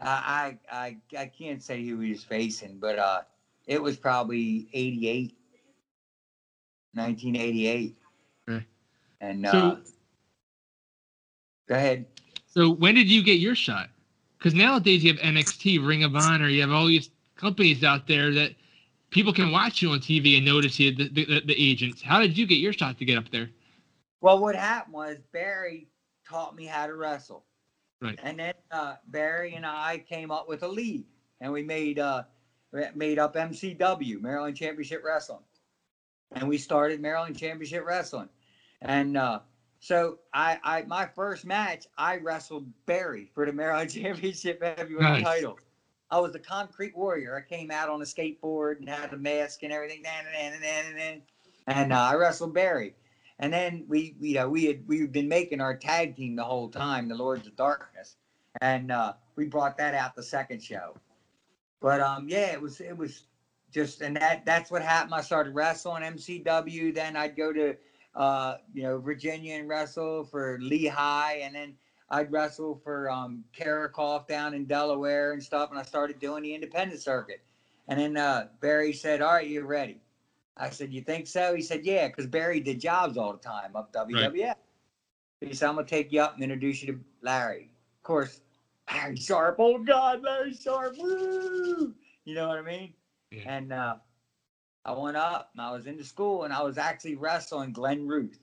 [0.00, 3.22] I, I I can't say who he was facing, but uh,
[3.66, 5.34] it was probably 88,
[6.94, 7.96] 1988.
[8.48, 8.66] Okay.
[9.20, 9.76] And So- uh,
[11.68, 12.06] go ahead.
[12.46, 13.90] So when did you get your shot?
[14.38, 18.32] Because nowadays you have NXT, Ring of Honor, you have all these companies out there
[18.32, 18.52] that
[19.10, 22.00] people can watch you on TV and notice you, the, the, the agents.
[22.00, 23.50] How did you get your shot to get up there?
[24.20, 25.88] Well, what happened was Barry
[26.28, 27.44] taught me how to wrestle.
[28.00, 28.18] Right.
[28.22, 31.06] And then uh, Barry and I came up with a league,
[31.40, 32.22] and we made uh,
[32.94, 35.42] made up MCW, Maryland Championship Wrestling,
[36.32, 38.28] and we started Maryland Championship Wrestling,
[38.82, 39.40] and uh,
[39.80, 45.24] so I, I my first match I wrestled Barry for the Maryland Championship Heavyweight Nice.
[45.24, 45.58] title.
[46.10, 47.36] I was the Concrete Warrior.
[47.36, 50.60] I came out on a skateboard and had the mask and everything, dan, dan, dan,
[50.62, 51.22] dan, dan,
[51.66, 52.94] and uh, I wrestled Barry.
[53.40, 56.68] And then we, you know, we had we've been making our tag team the whole
[56.68, 58.16] time, the Lords of Darkness,
[58.60, 60.94] and uh, we brought that out the second show.
[61.80, 63.24] But um, yeah, it was it was
[63.72, 65.14] just, and that that's what happened.
[65.14, 66.92] I started wrestling MCW.
[66.92, 67.76] Then I'd go to
[68.16, 71.74] uh, you know Virginia and wrestle for Lehigh, and then
[72.10, 75.70] I'd wrestle for um, Karakoff down in Delaware and stuff.
[75.70, 77.40] And I started doing the independent circuit.
[77.86, 80.00] And then uh, Barry said, "All right, you're ready."
[80.58, 83.76] I said, "You think so?" He said, "Yeah," because Barry did jobs all the time
[83.76, 84.54] up WWF.
[85.40, 88.40] He said, "I'm gonna take you up and introduce you to Larry." Of course,
[88.92, 89.56] Larry Sharpe.
[89.58, 90.96] Oh God, Larry Sharpe!
[90.98, 91.94] Woo!
[92.24, 92.94] You know what I mean?
[93.30, 93.42] Yeah.
[93.46, 93.96] And uh,
[94.84, 98.38] I went up and I was into school and I was actually wrestling Glenn Ruth,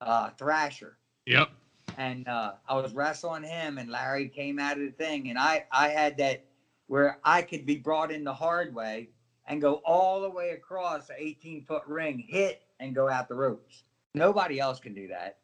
[0.00, 1.50] uh, Thrasher Yep.
[1.98, 5.66] and uh, I was wrestling him, and Larry came out of the thing, and I
[5.70, 6.44] I had that
[6.86, 9.10] where I could be brought in the hard way
[9.46, 13.34] and go all the way across an 18 foot ring, hit and go out the
[13.34, 13.84] ropes.
[14.14, 15.38] Nobody else can do that.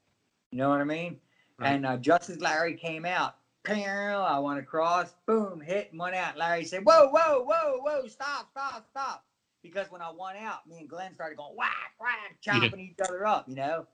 [0.51, 1.19] You know what I mean?
[1.59, 1.73] Right.
[1.73, 3.37] And uh, just as Larry came out,
[3.69, 6.37] I went across, boom, hit and went out.
[6.37, 9.25] Larry said, "Whoa, whoa, whoa, whoa, stop, stop, stop!"
[9.63, 13.27] Because when I went out, me and Glenn started going whack, whack, chopping each other
[13.27, 13.87] up, you know.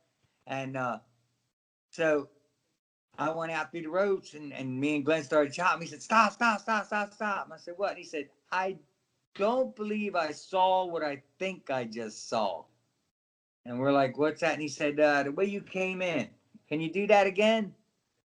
[0.47, 0.99] And uh,
[1.91, 2.29] so
[3.19, 5.83] I went out through the ropes and, and me and Glenn started chopping.
[5.83, 7.45] He said, Stop, stop, stop, stop, stop.
[7.47, 7.91] And I said, What?
[7.91, 8.77] And he said, I
[9.39, 12.65] don't believe I saw what I think I just saw.
[13.65, 14.55] And we're like, What's that?
[14.55, 16.29] And he said, uh, The way you came in,
[16.69, 17.75] can you do that again?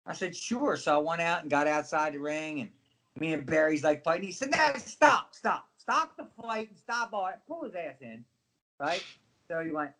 [0.05, 0.75] I said, Sure.
[0.75, 2.69] So I went out and got outside the ring and
[3.19, 4.25] me and Barry's like fighting.
[4.25, 7.45] He said, No, stop, stop, stop the fight and stop all that.
[7.47, 8.23] Pull his ass in.
[8.79, 9.03] Right?
[9.47, 9.91] So he went,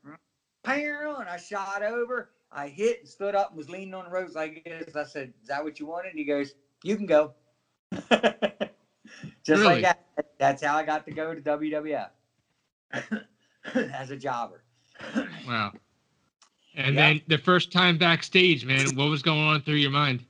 [0.63, 2.31] "Pow," and I shot over.
[2.51, 4.95] I hit and stood up and was leaning on the ropes like this.
[4.95, 6.09] I said, Is that what you wanted?
[6.09, 7.33] And he goes, You can go.
[9.43, 9.65] Just Really?
[9.65, 9.90] like that.
[10.37, 12.09] That's how I got to go to WWF
[13.75, 14.63] as a jobber.
[15.47, 15.73] Wow.
[16.75, 17.07] And Yeah.
[17.09, 20.23] then the first time backstage, man, what was going on through your mind?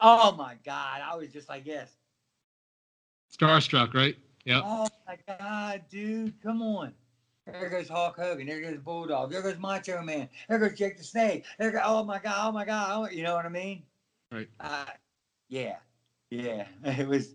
[0.00, 1.02] Oh my God.
[1.04, 1.92] I was just like, Yes.
[3.36, 4.16] Starstruck, right?
[4.44, 4.62] Yep.
[4.64, 6.40] Oh my God, dude.
[6.42, 6.94] Come on.
[7.46, 8.46] There goes Hulk Hogan.
[8.46, 9.30] There goes Bulldog.
[9.30, 10.28] There goes Macho Man.
[10.48, 11.44] There goes Jake the Snake.
[11.58, 12.48] There goes, oh my God.
[12.48, 12.90] Oh my God.
[12.92, 13.82] Oh, you know what I mean?
[14.32, 14.48] Right.
[14.60, 14.84] Uh,
[15.48, 15.76] yeah.
[16.30, 16.66] Yeah.
[16.84, 17.34] It was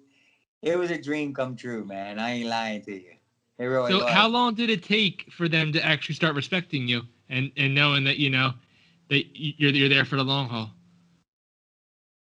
[0.63, 2.19] it was a dream come true, man.
[2.19, 3.13] I ain't lying to you.
[3.59, 4.09] It really So was.
[4.09, 8.05] how long did it take for them to actually start respecting you and and knowing
[8.05, 8.53] that you know
[9.09, 10.71] that you're you're there for the long haul?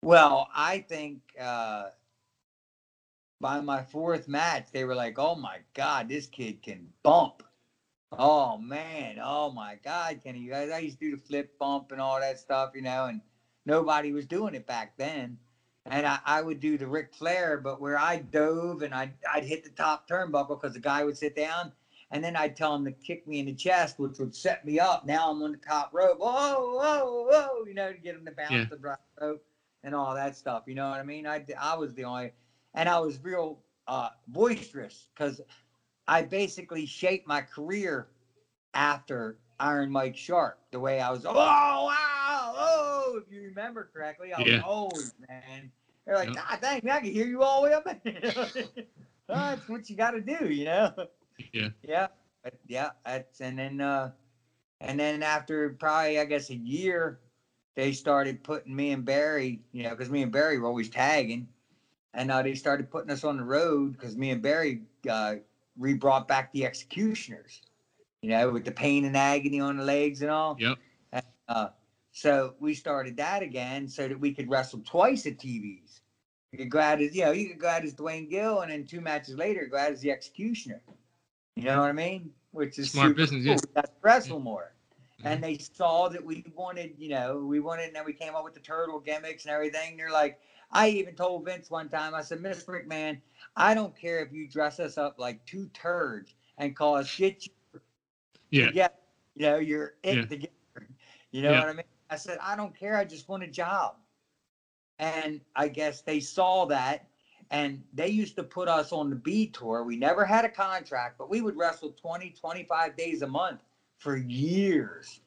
[0.02, 1.90] Well, I think uh,
[3.40, 7.42] by my fourth match, they were like, "Oh my God, this kid can bump."
[8.12, 10.70] Oh man, oh my God, Kenny, you guys?
[10.70, 13.22] I used to do the flip bump and all that stuff, you know, and
[13.66, 15.38] nobody was doing it back then.
[15.86, 19.44] And I, I would do the Ric Flair, but where I dove and I'd, I'd
[19.44, 21.72] hit the top turnbuckle because the guy would sit down,
[22.10, 24.78] and then I'd tell him to kick me in the chest, which would set me
[24.78, 25.06] up.
[25.06, 26.18] Now I'm on the top rope.
[26.18, 28.64] Whoa, whoa, whoa, you know, to get him to bounce Yeah.
[28.70, 29.42] the bro- rope
[29.82, 30.64] and all that stuff.
[30.66, 31.26] You know what I mean?
[31.26, 32.32] I, I was the only,
[32.74, 35.40] and I was real uh, boisterous because
[36.06, 38.08] I basically shaped my career
[38.74, 40.58] after Iron Mike Sharpe.
[40.72, 44.62] The way I was, oh wow, oh, if you remember correctly, I was Yeah.
[44.66, 45.70] old man.
[46.06, 46.34] They're like.
[46.34, 47.84] God dang, man, I can hear you all the way up.
[47.84, 48.84] there."
[49.28, 50.92] That's what you got to do, you know.
[51.52, 51.68] Yeah.
[51.82, 52.06] Yeah,
[52.66, 52.90] yeah.
[53.04, 54.12] That's and then uh,
[54.80, 57.20] and then after probably I guess a year,
[57.76, 61.48] they started putting me and Barry, you know, because me and Barry were always tagging,
[62.14, 65.36] and uh, they started putting us on the road because me and Barry uh,
[65.78, 67.62] re brought back the Executioners,
[68.22, 70.56] you know, with the pain and agony on the legs and all.
[70.58, 70.78] Yep.
[71.48, 71.68] Uh,
[72.12, 76.00] so we started that again so that we could wrestle twice at TVs.
[76.52, 78.70] You could go out as, you know, you could go out as Duane Gill and
[78.70, 80.80] then two matches later go out as the Executioner.
[81.56, 82.30] You know what I mean?
[82.52, 83.52] Which is Smart business, cool.
[83.54, 83.58] yeah.
[83.66, 84.74] We got to wrestle more.
[85.20, 85.26] Mhm.
[85.26, 88.44] And they saw that we wanted, you know, we wanted, and then we came up
[88.44, 89.96] with the turtle gimmicks and everything.
[89.96, 90.40] They're like,
[90.72, 92.86] I even told Vince one time, I said, Mr.
[92.86, 93.20] McMahon,
[93.56, 97.44] I don't care if you dress us up like two turds and call us shit
[98.50, 98.70] Yeah.
[98.74, 98.88] yeah,
[99.36, 100.24] you know, you're it Yeah.
[100.26, 100.52] together.
[101.30, 101.60] You know Yeah.
[101.60, 101.84] what I mean?
[102.10, 102.96] I said, I don't care.
[102.96, 103.96] I just want a job.
[104.98, 107.08] And I guess they saw that
[107.50, 109.82] and they used to put us on the B tour.
[109.84, 113.62] We never had a contract, but we would wrestle 20, 25 days a month
[113.98, 115.20] for years.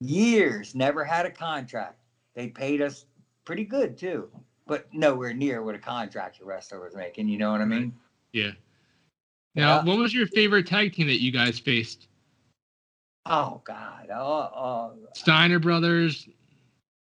[0.00, 1.98] Years, never had a contract.
[2.34, 3.06] They paid us
[3.44, 4.28] pretty good too,
[4.66, 7.28] but nowhere near what a contractor wrestler was making.
[7.28, 7.94] You know what I mean?
[8.32, 8.52] Yeah.
[9.54, 12.08] Now, what was your favorite tag team that you guys faced?
[13.26, 14.08] Oh God!
[14.12, 14.92] Oh, oh.
[15.14, 16.28] Steiner Brothers,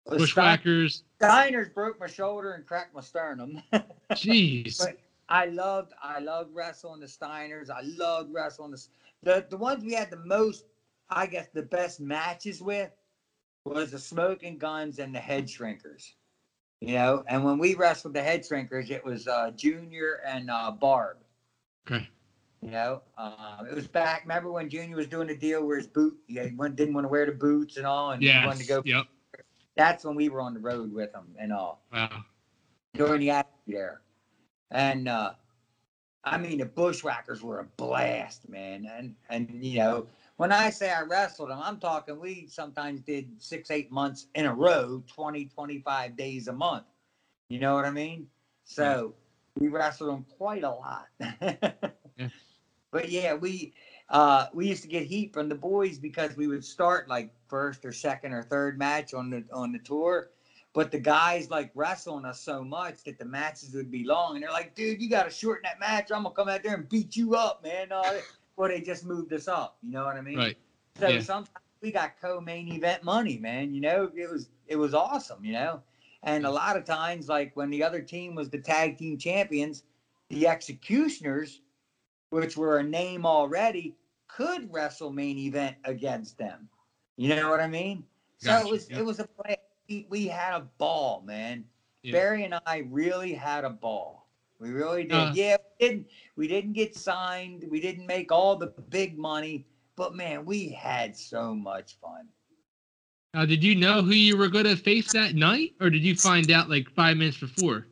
[0.05, 1.03] The Stein- Bushwhackers.
[1.21, 3.61] Steiners broke my shoulder and cracked my sternum.
[4.11, 4.79] Jeez.
[4.79, 4.97] But
[5.29, 7.69] I loved, I loved wrestling the Steiners.
[7.69, 8.83] I loved wrestling the
[9.23, 10.65] the the ones we had the most,
[11.09, 12.91] I guess, the best matches with
[13.65, 16.13] was the Smoking Gunns and the Head Shrinkers.
[16.81, 20.71] You know, and when we wrestled the Head Shrinkers, it was uh, Junior and uh,
[20.71, 21.17] Barb.
[21.89, 22.07] Okay.
[22.61, 24.23] You know, um, it was back.
[24.23, 27.25] Remember when Junior was doing the deal where his boot, he didn't want to wear
[27.25, 28.81] the boots and all, and he wanted to go.
[28.83, 29.05] Yep.
[29.75, 32.23] That's when we were on the road with him and all Wow.
[32.93, 34.01] during the act there.
[34.71, 35.33] And uh
[36.23, 38.85] I mean the bushwhackers were a blast, man.
[38.91, 43.29] And and you know, when I say I wrestled them, I'm talking we sometimes did
[43.41, 46.85] six, eight months in a row, 20, 25 days a month.
[47.49, 48.27] You know what I mean?
[48.65, 49.15] So
[49.59, 51.07] we wrestled them quite a lot.
[52.97, 53.03] Yeah.
[53.03, 53.73] But yeah, we
[54.09, 57.85] uh we used to get heat from the boys because we would start like first
[57.85, 60.29] or second or third match on the on the tour
[60.77, 64.43] but the guys like wrestling us so much that the matches would be long, and
[64.43, 66.11] they're like, "Dude, you got to shorten that match.
[66.11, 68.19] I'm gonna come out there and beat you up, man." Uh,
[68.55, 69.79] well, they just moved us up.
[69.81, 70.37] You know what I mean?
[70.37, 70.57] Right.
[70.99, 71.21] So yeah.
[71.21, 73.73] sometimes we got co-main event money, man.
[73.73, 75.43] You know, it was it was awesome.
[75.43, 75.81] You know,
[76.21, 79.81] and a lot of times, like when the other team was the tag team champions,
[80.29, 81.61] the Executioners,
[82.29, 83.95] which were a name already,
[84.27, 86.67] could wrestle main event against them.
[87.15, 88.03] You know what I mean?
[88.39, 89.57] So it was it was a play.
[89.89, 91.63] We, we had a ball, man.
[92.03, 92.11] Yeah.
[92.11, 94.27] Barry and I really had a ball.
[94.59, 95.13] We really did.
[95.13, 95.31] Uh.
[95.33, 97.65] yeah, we didn't we didn't get signed.
[97.69, 102.27] We didn't make all the big money, but man, we had so much fun.
[103.33, 106.15] Now, did you know who you were going to face that night, or did you
[106.15, 107.85] find out like five minutes before?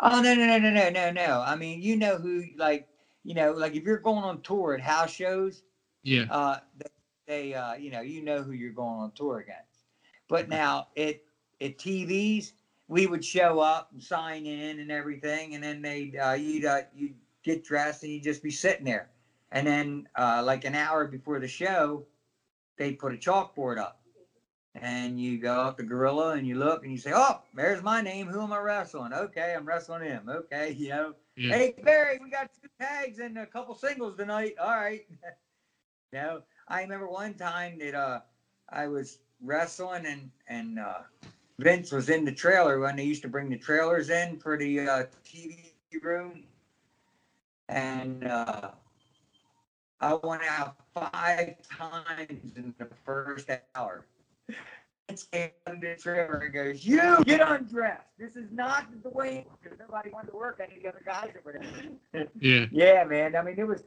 [0.00, 1.40] Oh no no no no no no no.
[1.40, 2.86] I mean, you know who like
[3.22, 5.62] you know like if you're going on tour at house shows,
[6.02, 6.28] Yeah.
[6.28, 9.84] uh, they, they uh, you know you know who you're going on tour against.
[10.28, 11.18] But now at
[11.60, 12.52] at TVs,
[12.88, 16.82] we would show up and sign in and everything, and then they'd uh, you'd uh,
[16.92, 19.10] you'd get dressed and you'd just be sitting there,
[19.52, 22.06] and then uh, like an hour before the show,
[22.78, 23.98] they put a chalkboard up.
[24.80, 28.00] And you go up to Gorilla and you look and you say, "Oh, there's my
[28.02, 28.26] name.
[28.28, 29.12] Who am I wrestling?
[29.12, 30.28] Okay, I'm wrestling him.
[30.28, 31.54] Okay, you know, Yeah.
[31.54, 34.54] Hey Barry, we got two tags and a couple singles tonight.
[34.60, 35.04] All right.
[36.12, 38.20] you know, I remember one time that uh
[38.70, 41.02] I was wrestling and and uh
[41.58, 44.80] Vince was in the trailer when they used to bring the trailers in for the
[44.80, 46.44] uh, TV room.
[47.68, 48.70] And uh
[50.00, 54.04] I went out five times in the first hour.
[55.08, 58.08] Vince came in the trailer and goes, You get undressed.
[58.18, 59.46] This is not the way
[59.78, 61.60] nobody wanted to work any of the other guys that were
[62.12, 62.26] there.
[62.40, 62.66] Yeah.
[62.72, 63.36] Yeah, man.
[63.36, 63.82] I mean, there was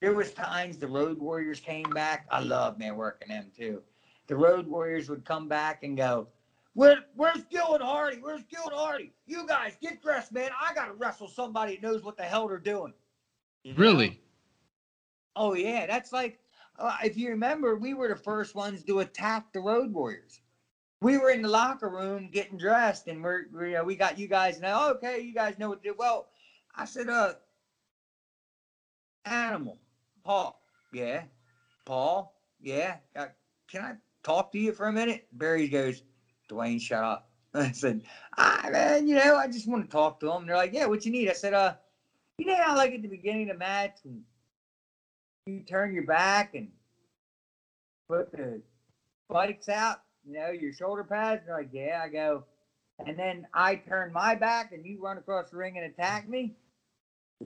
[0.00, 2.26] there was times the Road Warriors came back.
[2.30, 3.82] I love man working them too.
[4.26, 6.28] The Road Warriors would come back and go,
[6.74, 8.18] Where, "Where's Gill and Hardy?
[8.18, 9.12] Where's Gill and Hardy?
[9.26, 10.50] You guys get dressed, man.
[10.60, 12.92] I gotta wrestle somebody that knows what the hell they're doing."
[13.64, 13.78] You know?
[13.80, 14.20] Really?
[15.36, 16.40] Oh yeah, that's like
[16.78, 20.40] uh, if you remember, we were the first ones to attack the Road Warriors.
[21.00, 24.28] We were in the locker room getting dressed, and we're we, uh, we got you
[24.28, 24.90] guys now.
[24.90, 25.94] Okay, you guys know what to do.
[25.96, 26.28] Well,
[26.74, 27.34] I said, uh,
[29.24, 29.78] animal,
[30.24, 30.60] Paul,
[30.92, 31.22] yeah,
[31.84, 32.96] Paul, yeah.
[33.14, 33.26] Uh,
[33.70, 35.26] can I talk to you for a minute?
[35.32, 36.02] Barry goes,
[36.48, 37.28] Duane, shut up.
[37.54, 38.02] I said,
[38.36, 40.46] ah, man, you know, I just want to talk to him.
[40.46, 41.30] they're like, yeah, what you need?
[41.30, 41.74] I said, uh,
[42.38, 43.98] you know how like at the beginning of the match,
[45.48, 46.68] you turn your back and
[48.08, 48.62] put the
[49.30, 51.42] spikes out, you know, your shoulder pads.
[51.46, 52.44] They're like, yeah, I go.
[53.06, 56.54] And then I turn my back and you run across the ring and attack me.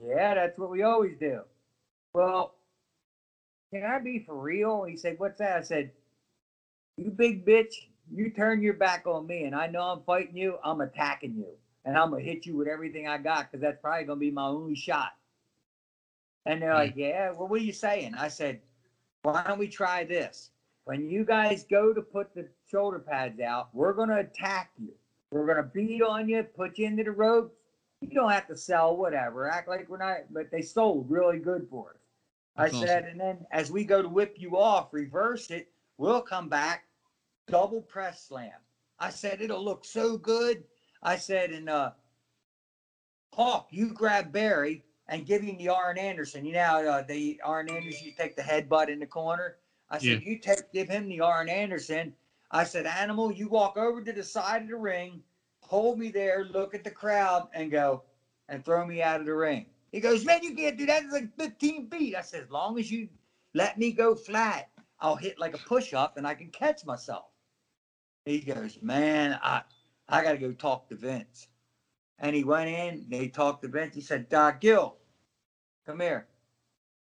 [0.01, 1.41] Yeah, that's what we always do.
[2.13, 2.51] Well,
[3.73, 4.83] Can I be for real?
[4.85, 5.57] He said, What's that?
[5.57, 5.91] I said,
[6.97, 7.73] You big bitch,
[8.11, 11.57] you turn your back on me and I know I'm fighting you, I'm attacking you.
[11.85, 14.47] And I'm gonna hit you with everything I got because that's probably gonna be my
[14.47, 15.11] only shot.
[16.45, 18.15] And they're like, Yeah, well, what are you saying?
[18.17, 18.59] I said,
[19.23, 20.51] Why don't we try this?
[20.85, 24.93] When you guys go to put the shoulder pads out, we're gonna attack you.
[25.31, 27.55] We're gonna beat on you, put you into the ropes.
[28.01, 29.49] You don't have to sell whatever.
[29.49, 31.95] Act like we're not, but they sold really good for us.
[32.57, 33.11] That's I said, awesome.
[33.11, 36.83] and then as we go to whip you off, reverse it, we'll come back,
[37.47, 38.51] double press slam.
[38.99, 40.63] I said, it'll look so good.
[41.01, 41.91] I said, and uh,
[43.33, 46.45] Hawk, you grab Barry and give him the Arn Anderson.
[46.45, 49.57] You know, uh, the Arn Anderson, you take the headbutt in the corner.
[49.89, 50.29] I said, yeah.
[50.29, 52.13] you take, give him the Arn Anderson.
[52.51, 55.21] I said, Animal, you walk over to the side of the ring,
[55.61, 58.03] hold me there, look at the crowd, and go,
[58.49, 59.65] and throw me out of the ring.
[59.91, 61.03] He goes, man, you can't do that.
[61.03, 62.15] It's like 15 feet.
[62.15, 63.09] I said, as long as you
[63.53, 67.25] let me go flat, I'll hit like a push up and I can catch myself.
[68.25, 69.61] He goes, man, I
[70.07, 71.47] I got to go talk to Vince.
[72.19, 73.95] And he went in, they talked to Vince.
[73.95, 74.95] He said, Doc Gill,
[75.85, 76.27] come here.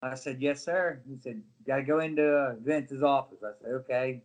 [0.01, 0.99] I said, yes, sir.
[1.07, 3.39] He said, got to go into Vince's office.
[3.43, 4.21] I said, okay.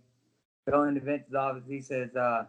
[0.70, 1.62] Go into Vince's office.
[1.66, 2.44] He says, uh,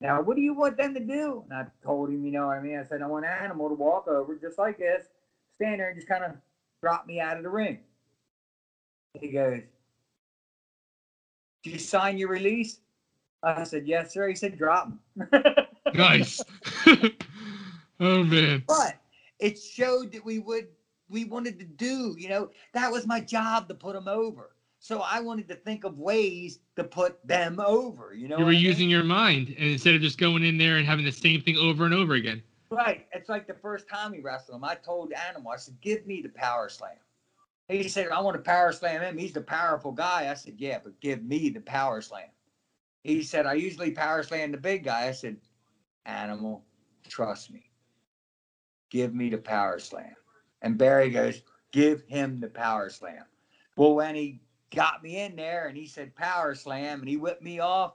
[0.00, 1.44] now, what do you want them to do?
[1.48, 2.78] And I told him, you know what I mean?
[2.78, 5.06] I said, I want an Animal to walk over just like this,
[5.54, 6.32] stand there and just kind of
[6.82, 7.78] drop me out of the ring.
[9.18, 9.62] He goes,
[11.62, 12.80] Did you sign your release?
[13.42, 14.28] I said, Yes, sir.
[14.28, 15.00] He said, Drop him.
[15.94, 16.42] nice.
[18.00, 18.64] oh, man.
[18.66, 18.98] But
[19.38, 20.68] it showed that we would,
[21.08, 24.50] we wanted to do, you know, that was my job to put him over.
[24.84, 28.12] So I wanted to think of ways to put them over.
[28.12, 28.90] You know, you were using mean?
[28.90, 31.86] your mind, and instead of just going in there and having the same thing over
[31.86, 32.42] and over again.
[32.68, 33.06] Right.
[33.14, 34.64] It's like the first time he wrestled him.
[34.64, 36.98] I told Animal, I said, "Give me the power slam."
[37.66, 39.16] He said, "I want to power slam him.
[39.16, 42.28] He's the powerful guy." I said, "Yeah, but give me the power slam."
[43.04, 45.38] He said, "I usually power slam the big guy." I said,
[46.04, 46.62] "Animal,
[47.08, 47.70] trust me.
[48.90, 50.14] Give me the power slam."
[50.62, 53.24] And Barry goes, "Give him the power slam."
[53.76, 54.40] Well, when he
[54.74, 57.94] got me in there and he said power slam and he whipped me off.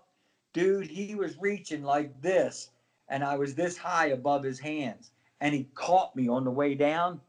[0.53, 2.69] Dude, he was reaching like this
[3.09, 5.11] and I was this high above his hands
[5.41, 7.21] and he caught me on the way down.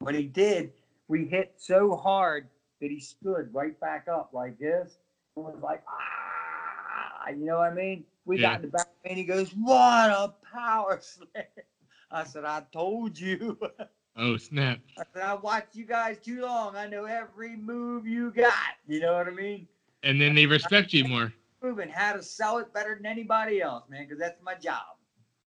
[0.00, 0.72] When he did,
[1.08, 2.48] we hit so hard
[2.80, 4.98] that he stood right back up like this
[5.36, 8.04] and was like, ah, you know what I mean?
[8.24, 8.50] We yeah.
[8.50, 11.44] got in the back and he goes, what a power slam.
[12.10, 13.58] I said, I told you.
[14.16, 14.78] Oh snap!
[14.96, 16.76] I said I watched you guys too long.
[16.76, 18.52] I know every move you got.
[18.86, 19.66] You know what I mean?
[20.04, 21.32] And then they respect you more.
[21.62, 24.98] Moving how to sell it better than anybody else, man, because that's my job.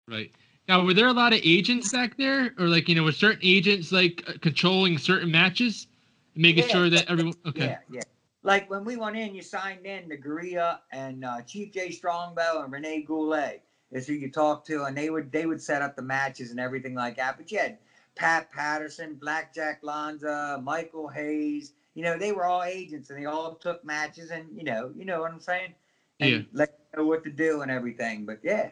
[0.07, 0.31] Right.
[0.67, 3.39] Now, were there a lot of agents back there, or like you know, were certain
[3.41, 5.87] agents like uh, controlling certain matches,
[6.35, 7.35] making yeah, sure that everyone?
[7.45, 7.67] Okay.
[7.67, 8.01] Yeah, yeah.
[8.43, 12.63] Like when we went in, you signed in the Gorilla and uh, Chief Jay Strongbow
[12.63, 15.95] and Renee Goulet is who you talk to, and they would they would set up
[15.95, 17.37] the matches and everything like that.
[17.37, 17.77] But you had
[18.15, 21.73] Pat Patterson, Blackjack Lanza, Michael Hayes.
[21.93, 25.05] You know, they were all agents and they all took matches and you know, you
[25.05, 25.73] know what I'm saying?
[26.19, 26.41] And yeah.
[26.53, 28.25] let you know what to do and everything.
[28.25, 28.69] But yeah.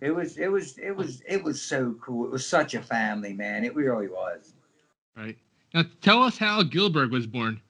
[0.00, 2.26] It was it was it was it was so cool.
[2.26, 3.64] It was such a family, man.
[3.64, 4.52] It really was.
[5.16, 5.38] Right.
[5.72, 7.60] Now tell us how Gillberg was born.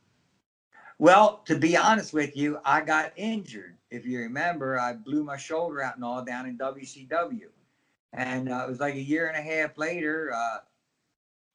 [0.99, 3.76] Well, to be honest with you, I got injured.
[3.91, 7.49] If you remember, I blew my shoulder out and all down in WCW.
[8.13, 10.59] And uh, it was like a year and a half later, uh,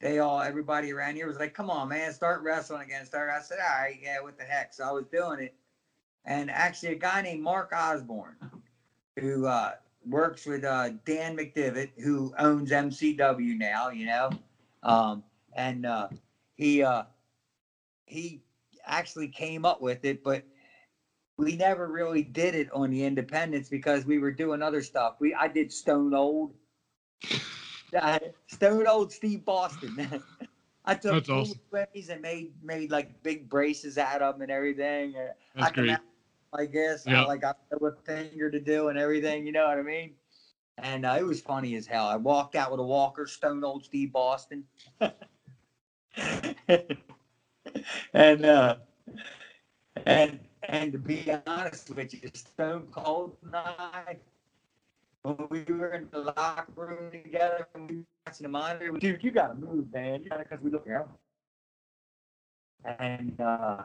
[0.01, 3.29] they all everybody around here was like, "Come on, man, start wrestling again." Start.
[3.29, 5.53] I said, "All right, yeah, what the heck?" So I was doing it,
[6.25, 8.35] and actually, a guy named Mark Osborne,
[9.19, 9.73] who uh,
[10.05, 14.31] works with uh, Dan McDevitt, who owns MCW now, you know,
[14.81, 15.23] um,
[15.53, 16.07] and uh,
[16.55, 17.03] he uh,
[18.05, 18.41] he
[18.85, 20.43] actually came up with it, but
[21.41, 25.15] we never really did it on the independents because we were doing other stuff.
[25.19, 26.53] We I did Stone Old.
[27.99, 30.23] uh, Stone Old Steve Boston.
[30.85, 31.59] I took That's awesome.
[31.69, 35.13] swimmers and made made like big braces out of them and everything.
[35.55, 35.97] That's I great.
[36.53, 37.17] I guess yep.
[37.17, 39.45] I, like I know what finger to do and everything.
[39.45, 40.11] You know what I mean?
[40.77, 42.07] And uh, it was funny as hell.
[42.07, 44.63] I walked out with a walker, Stone Old Steve Boston,
[48.13, 48.75] and uh,
[50.05, 54.17] and and to be honest with you, Stone Cold and I
[55.23, 59.23] when we were in the locker room together and we were watching the monitor, dude,
[59.23, 60.23] you gotta move, man.
[60.23, 61.09] You gotta, cause we look around.
[62.83, 63.83] And uh,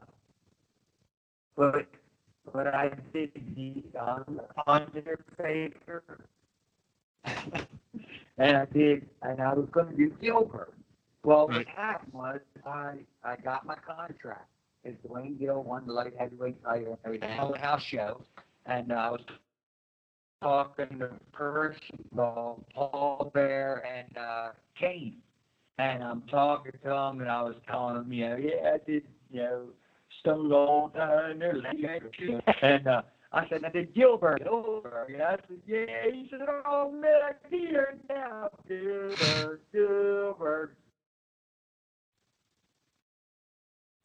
[1.57, 1.87] but
[2.53, 6.03] but I did the um, under favor,
[8.39, 10.73] and I did, and I was gonna do Gillberg.
[11.23, 14.49] Well, what happened was I I got my contract
[14.87, 17.31] because Duane Gill won the light heavyweight title and everything.
[17.31, 18.23] Hell in House show,
[18.67, 19.21] and uh, I was
[20.43, 25.17] talking to Percival, Paul Bearer, and uh, Kane,
[25.79, 29.03] and I'm talking to them, and I was telling them, you know, yeah, I did,
[29.31, 29.63] you know,
[30.21, 31.31] Stone Cold, uh,
[32.63, 35.07] and uh, I said, I did Gillberg over.
[35.09, 35.87] And I said, yeah.
[36.13, 38.51] He said, oh, man, I can hear now.
[38.69, 40.69] Gillberg, Gillberg.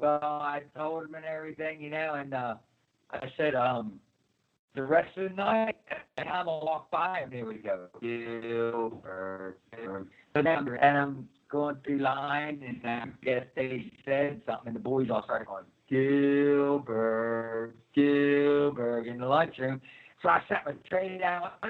[0.02, 2.56] Well, I told him and everything, you know, and uh,
[3.12, 4.00] I said, um,
[4.74, 5.76] the rest of the night,
[6.18, 7.30] and I'm gonna walk by him.
[7.30, 7.88] There we go.
[10.34, 14.80] So now, and I'm going through line, and I guess they said something, and the
[14.80, 19.82] boys all started going, Gillberg, Gillberg, in the lunchroom.
[20.24, 21.50] So I sat my tray down.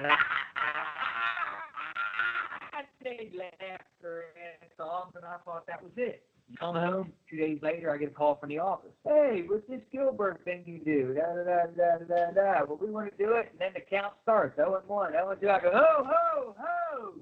[3.04, 6.24] they laughed and songs, and I thought that was it.
[6.60, 8.92] Come home two days later, I get a call from the office.
[9.06, 11.14] Hey, what's this Gillberg thing you do?
[11.14, 12.66] Da da da da da da.
[12.66, 14.60] Well, we want to do it, and then the count starts.
[14.60, 15.50] Oh and one, oh and two.
[15.50, 17.14] I go ho ho ho.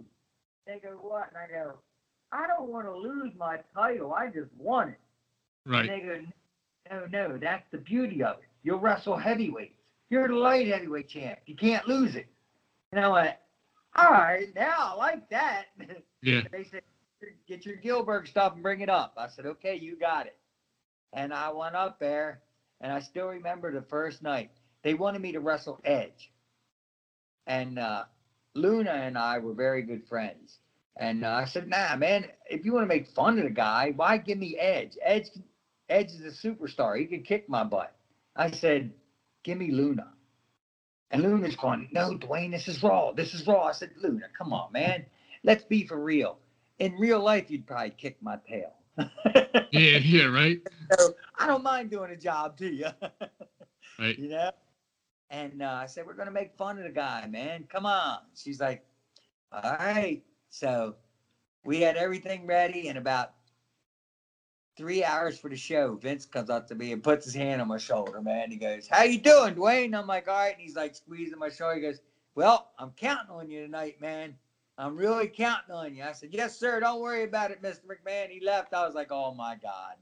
[0.66, 1.30] They go what?
[1.30, 1.76] And I go,
[2.32, 4.14] I don't want to lose my title.
[4.14, 5.00] I just won it.
[5.66, 5.90] Right.
[5.90, 8.50] And they go, no, no, that's the beauty of it.
[8.64, 9.76] You'll wrestle heavyweights.
[10.10, 11.40] You're the light heavyweight champ.
[11.46, 12.28] You can't lose it.
[12.92, 13.36] And I went,
[13.96, 15.66] all right, now I like that.
[16.22, 16.42] Yeah.
[16.52, 16.82] they said,
[17.48, 19.14] get your Gillberg stuff and bring it up.
[19.18, 20.38] I said, okay, you got it.
[21.14, 22.42] And I went up there,
[22.82, 24.52] and I still remember the first night.
[24.84, 26.32] They wanted me to wrestle Edge.
[27.48, 28.04] And uh,
[28.54, 30.58] Luna and I were very good friends.
[30.96, 33.94] And uh, I said, nah, man, if you want to make fun of the guy,
[33.96, 34.98] why give me Edge?
[35.02, 35.28] Edge,
[35.90, 37.00] Edge is a superstar.
[37.00, 37.96] He can kick my butt.
[38.36, 38.92] I said,
[39.44, 40.08] give me Luna.
[41.12, 43.12] And Luna's going, no, Duane, this is raw.
[43.14, 43.64] This is raw.
[43.64, 45.06] I said, Luna, come on, man.
[45.44, 46.38] Let's be for real.
[46.80, 48.74] In real life, you'd probably kick my tail.
[49.72, 50.60] Yeah, yeah, right.
[50.98, 52.88] so I don't mind doing a job to you.
[54.00, 54.18] Right.
[54.18, 54.52] You know?
[55.30, 57.66] And uh, I said, we're going to make fun of the guy, man.
[57.70, 58.20] Come on.
[58.34, 58.86] She's like,
[59.52, 60.24] all right.
[60.50, 60.96] So
[61.66, 62.88] we had everything ready.
[62.88, 63.34] And about
[64.78, 67.68] three hours for the show, Vince comes up to me and puts his hand on
[67.68, 68.52] my shoulder, man.
[68.52, 69.94] He goes, how you doing, Duane?
[69.94, 70.54] I'm like, all right.
[70.54, 71.76] And he's like squeezing my shoulder.
[71.76, 72.00] He goes,
[72.36, 74.34] well, I'm counting on you tonight, man.
[74.80, 76.04] I'm really counting on you.
[76.04, 76.80] I said, yes, sir.
[76.80, 77.82] Don't worry about it, Mr.
[77.86, 78.30] McMahon.
[78.30, 78.74] He left.
[78.74, 79.96] I was like, oh, my God.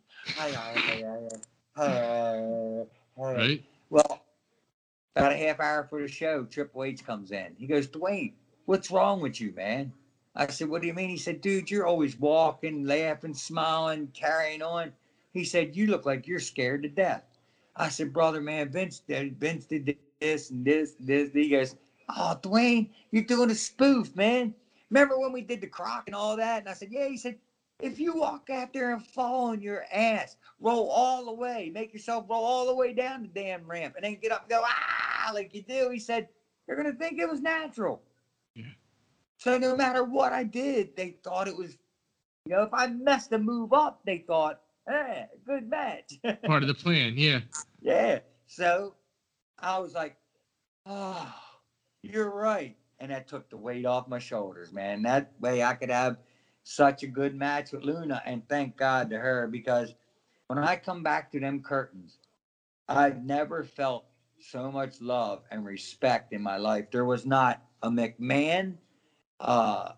[3.17, 3.63] Right.
[3.89, 4.21] Well,
[5.15, 7.55] about a half hour for the show, Triple H comes in.
[7.57, 8.34] He goes, Duane,
[8.65, 9.91] what's wrong with you, man?
[10.36, 11.09] I said, What do you mean?
[11.09, 14.93] He said, Dude, you're always walking, laughing, smiling, carrying on.
[15.34, 17.23] He said, You look like you're scared to death.
[17.75, 21.32] I said, Brother, man, Vince did, Vince did this and this, and this.
[21.34, 21.75] He goes,
[22.09, 24.53] Oh, Duane, you're doing a spoof, man.
[24.89, 26.59] Remember when we did the croc and all that?
[26.59, 27.07] And I said, Yeah.
[27.07, 27.38] He said,
[27.81, 31.93] If you walk out there and fall on your ass, roll all the way, make
[31.93, 34.61] yourself roll all the way down the damn ramp, and then get up and go,
[34.63, 35.89] ah, like you do.
[35.89, 36.27] He said,
[36.65, 38.01] They're going to think it was natural.
[38.55, 38.65] Yeah.
[39.38, 41.77] So no matter what I did, they thought it was,
[42.45, 46.13] you know, if I messed a move up, they thought, hey, good match.
[46.45, 47.13] Part of the plan.
[47.15, 47.41] Yeah.
[47.81, 48.19] yeah.
[48.47, 48.95] So
[49.59, 50.17] I was like,
[50.85, 51.33] oh,
[52.01, 52.75] you're right.
[53.00, 55.04] And that took the weight off my shoulders, man.
[55.04, 56.18] That way I could have
[56.64, 58.22] such a good match with Luna.
[58.26, 59.93] And thank God to her because
[60.48, 62.18] when I come back to them curtains,
[62.88, 64.06] I've never felt
[64.39, 66.86] so much love and respect in my life.
[66.91, 68.78] There was not a McMahon,
[69.39, 69.91] uh,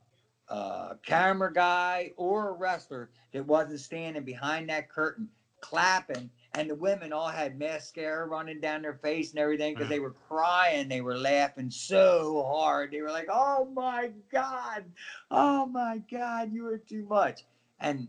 [0.47, 5.30] uh, camera guy, or a wrestler that wasn't standing behind that curtain
[5.62, 6.30] clapping.
[6.56, 9.91] And the women all had mascara running down their face and everything because mm.
[9.91, 10.88] they were crying.
[10.88, 12.91] They were laughing so hard.
[12.91, 14.86] They were like, oh my God,
[15.30, 17.41] oh my God, you were too much.
[17.80, 18.08] And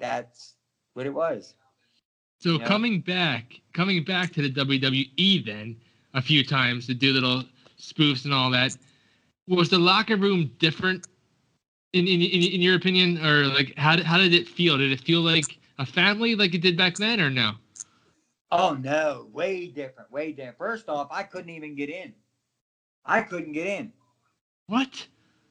[0.00, 0.54] that's
[0.94, 1.54] what it was.
[2.40, 2.66] So Yeah.
[2.66, 5.76] coming back, coming back to the WWE then
[6.14, 7.44] a few times to do little
[7.78, 8.76] spoofs and all that,
[9.46, 11.06] was the locker room different
[11.92, 14.78] in in, in, in your opinion, or like how did, how did it feel?
[14.78, 17.52] Did it feel like a family like it did back then, or no?
[18.50, 20.58] Oh no, way different, way different.
[20.58, 22.12] First off, I couldn't even get in.
[23.04, 23.92] I couldn't get in.
[24.66, 25.06] What?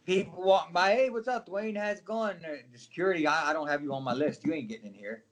[0.06, 1.46] People walking by, hey, what's up?
[1.46, 2.38] Duane has gone.
[2.46, 4.46] Uh, The security, I, I don't have you on my list.
[4.46, 5.24] You ain't getting in here.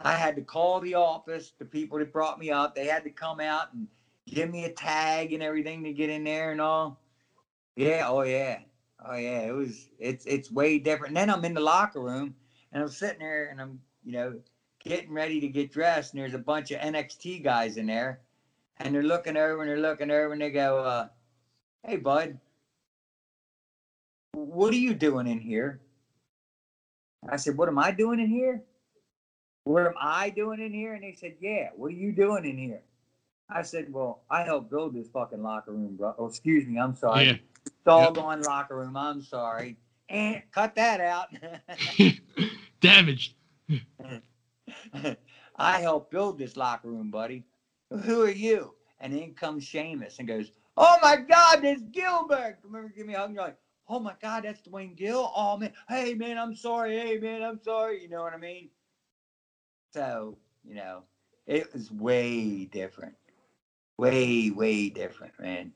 [0.00, 2.74] I had to call the office, the people that brought me up.
[2.74, 3.86] They had to come out and
[4.26, 7.00] give me a tag and everything to get in there and all.
[7.76, 8.60] Yeah, oh yeah.
[9.04, 9.40] Oh yeah.
[9.40, 11.10] It was it's it's way different.
[11.10, 12.34] And then I'm in the locker room
[12.72, 14.40] and I'm sitting there and I'm, you know,
[14.82, 18.20] getting ready to get dressed, and there's a bunch of NXT guys in there,
[18.78, 21.08] and they're looking over and they're looking over and they go, uh,
[21.86, 22.38] "Hey, bud,
[24.32, 25.80] what are you doing in here?"
[27.28, 28.62] I said, "What am I doing in here?"
[29.66, 30.94] what am I doing in here?
[30.94, 32.82] And they said, yeah, what are you doing in here?
[33.50, 36.14] I said, well, I helped build this fucking locker room, bro.
[36.18, 37.26] Oh, excuse me, I'm sorry.
[37.26, 37.36] Yeah.
[37.84, 39.76] Doggone locker room, I'm sorry.
[40.08, 41.28] And cut that out.
[42.80, 43.34] Damaged.
[45.56, 47.44] I helped build this locker room, buddy.
[47.90, 48.74] Who are you?
[49.00, 52.56] And in comes Sheamus and goes, Oh my God, there's Gillberg.
[52.62, 53.34] Remember, give me a hug.
[53.34, 53.56] You're like,
[53.88, 55.30] Oh my God, that's Duane Gill.
[55.34, 56.98] Oh man, hey man, I'm sorry.
[56.98, 58.02] Hey man, I'm sorry.
[58.02, 58.70] You know what I mean?
[59.92, 61.04] So, you know,
[61.46, 63.14] it was way different.
[63.98, 65.72] Way, way different, man.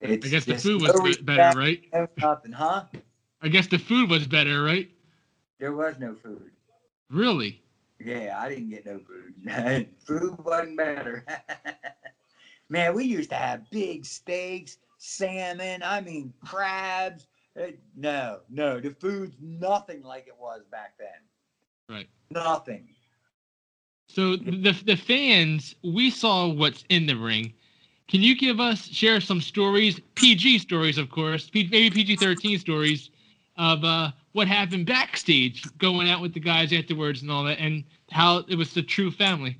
[0.00, 1.80] It's I guess the food was better, right?
[2.18, 2.84] Nothing, huh?
[3.42, 4.88] I guess the food was better, right?
[5.58, 6.50] There was no food.
[7.10, 7.62] Really?
[8.00, 9.88] Yeah, I didn't get no food.
[10.06, 11.24] food wasn't better.
[12.68, 17.26] Man, we used to have big steaks, salmon, I mean, crabs.
[17.60, 21.08] Uh, no, no, the food's nothing like it was back then.
[21.88, 22.08] Right.
[22.30, 22.88] Nothing.
[24.08, 27.54] So the the fans, we saw what's in the ring.
[28.08, 33.10] Can you give us share some stories, PG stories, of course, maybe PG thirteen stories
[33.56, 37.84] of uh, what happened backstage, going out with the guys afterwards and all that, and
[38.10, 39.58] how it was the true family.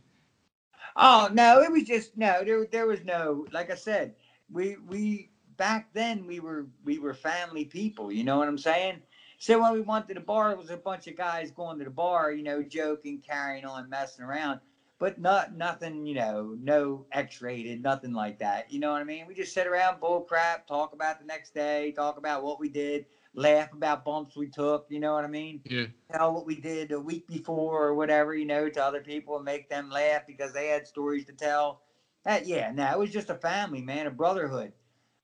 [0.97, 2.43] Oh no, it was just no.
[2.45, 3.47] There, there was no.
[3.53, 4.15] Like I said,
[4.53, 8.13] we we back then we were we were family people.
[8.13, 9.01] You know what I'm saying?
[9.39, 11.85] So when we went to the bar, it was a bunch of guys going to
[11.85, 14.59] the bar, you know, joking, carrying on, messing around,
[14.99, 18.73] but not nothing, you know, no X-rated, nothing like that.
[18.73, 19.27] You know what I mean?
[19.27, 22.69] We just sit around, bull crap, talk about the next day, talk about what we
[22.69, 23.05] did
[23.35, 25.61] laugh about bumps we took, you know what I mean?
[25.65, 25.87] Yeah.
[26.13, 29.45] Tell what we did a week before or whatever, you know, to other people and
[29.45, 31.81] make them laugh because they had stories to tell.
[32.25, 34.73] That yeah, now it was just a family, man, a brotherhood.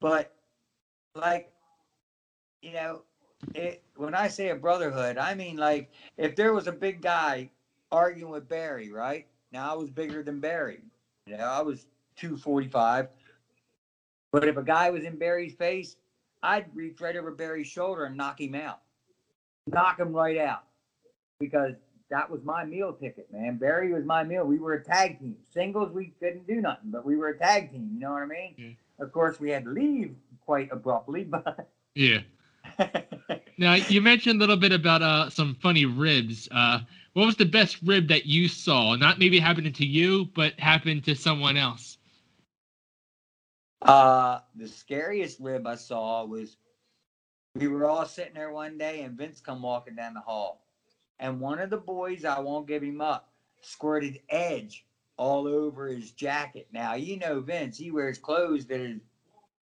[0.01, 0.33] But
[1.15, 1.51] like,
[2.63, 3.03] you know,
[3.55, 7.51] it when I say a brotherhood, I mean like if there was a big guy
[7.91, 9.27] arguing with Barry, right?
[9.53, 10.81] Now I was bigger than Barry.
[11.27, 11.87] You know, I was
[12.17, 13.09] 245.
[14.33, 15.97] But if a guy was in Barry's face,
[16.43, 18.81] I'd reach right over Barry's shoulder and knock him out.
[19.67, 20.65] Knock him right out.
[21.39, 21.75] Because
[22.11, 23.57] that was my meal ticket, man.
[23.57, 24.45] Barry was my meal.
[24.45, 25.37] We were a tag team.
[25.53, 27.91] Singles, we couldn't do nothing, but we were a tag team.
[27.95, 28.55] You know what I mean?
[28.59, 29.05] Yeah.
[29.05, 30.15] Of course, we had to leave
[30.45, 31.69] quite abruptly, but.
[31.95, 32.21] Yeah.
[33.59, 36.49] now, you mentioned a little bit about uh, some funny ribs.
[36.51, 36.81] Uh,
[37.15, 38.95] what was the best rib that you saw?
[38.97, 41.99] Not maybe happening to you, but happened to someone else?
[43.83, 46.57] Uh, the scariest rib I saw was
[47.55, 50.63] we were all sitting there one day and Vince come walking down the hall.
[51.19, 56.13] And one of the boys, I won't give him up, squirted edge all over his
[56.13, 56.69] jacket.
[56.73, 58.97] Now, you know Vince, he wears clothes that are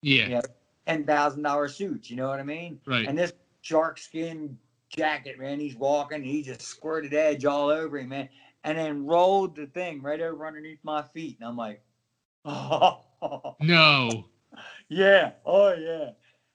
[0.03, 0.25] yeah.
[0.25, 0.43] You know,
[0.87, 2.81] ten thousand dollar suits, you know what I mean?
[2.87, 3.07] Right.
[3.07, 8.09] And this shark skin jacket, man, he's walking, he just squirted edge all over him,
[8.09, 8.29] man.
[8.65, 11.39] And then rolled the thing right over underneath my feet.
[11.41, 11.83] And I'm like,
[12.45, 13.01] oh
[13.61, 14.27] no.
[14.89, 15.33] Yeah.
[15.47, 16.11] Oh yeah.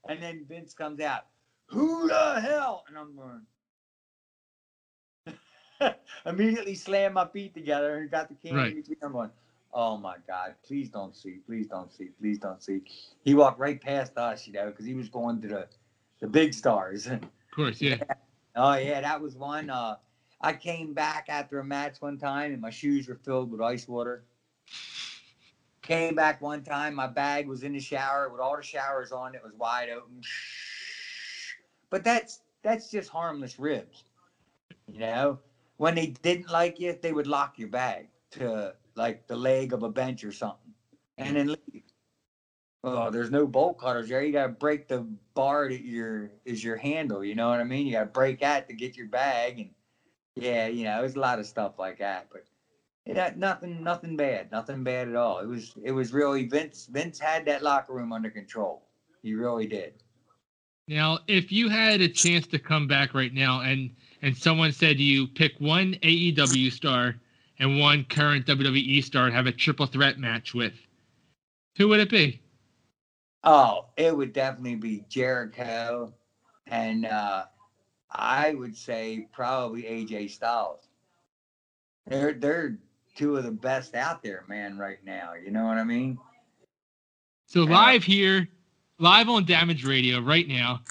[0.07, 1.26] And then Vince comes out.
[1.70, 2.84] Who the hell?
[2.88, 3.41] And I'm going.
[6.28, 8.76] Immediately slam my feet together and got the can right.
[8.76, 8.97] between.
[9.01, 9.32] I'm going.
[9.74, 10.53] Oh my God!
[10.63, 11.39] Please don't see.
[11.47, 12.09] Please don't see.
[12.20, 12.82] Please don't see.
[13.24, 15.68] He walked right past us, you know, because he was going to the
[16.20, 17.09] the big stars.
[17.57, 17.95] Of course, yeah.
[17.99, 18.13] yeah.
[18.55, 19.72] Oh yeah, that was one.
[19.72, 19.95] Uh,
[20.39, 23.88] I came back after a match one time and my shoes were filled with ice
[23.88, 24.26] water.
[25.88, 29.34] Came back one time, my bag was in the shower with all the showers on.
[29.36, 30.22] It was wide open.
[31.90, 34.04] But that's that's just harmless ribs.
[34.92, 35.40] You know,
[35.78, 39.84] when they didn't like you, they would lock your bag to like the leg of
[39.84, 40.74] a bench or something,
[41.18, 41.84] and then leave.
[42.84, 44.22] Oh, there's no bolt cutters there.
[44.22, 47.24] You gotta break the bar that your is your handle.
[47.24, 47.88] You know what I mean?
[47.88, 49.70] You gotta break that to get your bag, and
[50.36, 52.28] yeah, you know, there's a lot of stuff like that.
[52.30, 52.44] But
[53.16, 55.39] had nothing, nothing bad, nothing bad at all.
[55.39, 56.88] It was, it was really Vince.
[56.91, 58.88] Vince had that locker room under control.
[59.22, 59.93] He really did.
[60.88, 63.91] Now, if you had a chance to come back right now, and
[64.22, 67.16] and someone said to you, pick one AEW star
[67.60, 70.74] and one current WWE star to have a triple threat match with,
[71.76, 72.41] who would it be?
[73.43, 76.14] Oh, it would definitely be Jericho,
[76.66, 77.45] and uh,
[78.12, 80.88] I would say probably AJ Styles.
[82.08, 82.78] They're they're
[83.18, 85.34] two of the best out there, man, right now.
[85.34, 86.18] You know what I mean?
[87.47, 88.47] So live here,
[88.99, 90.82] live on Damage Radio right now.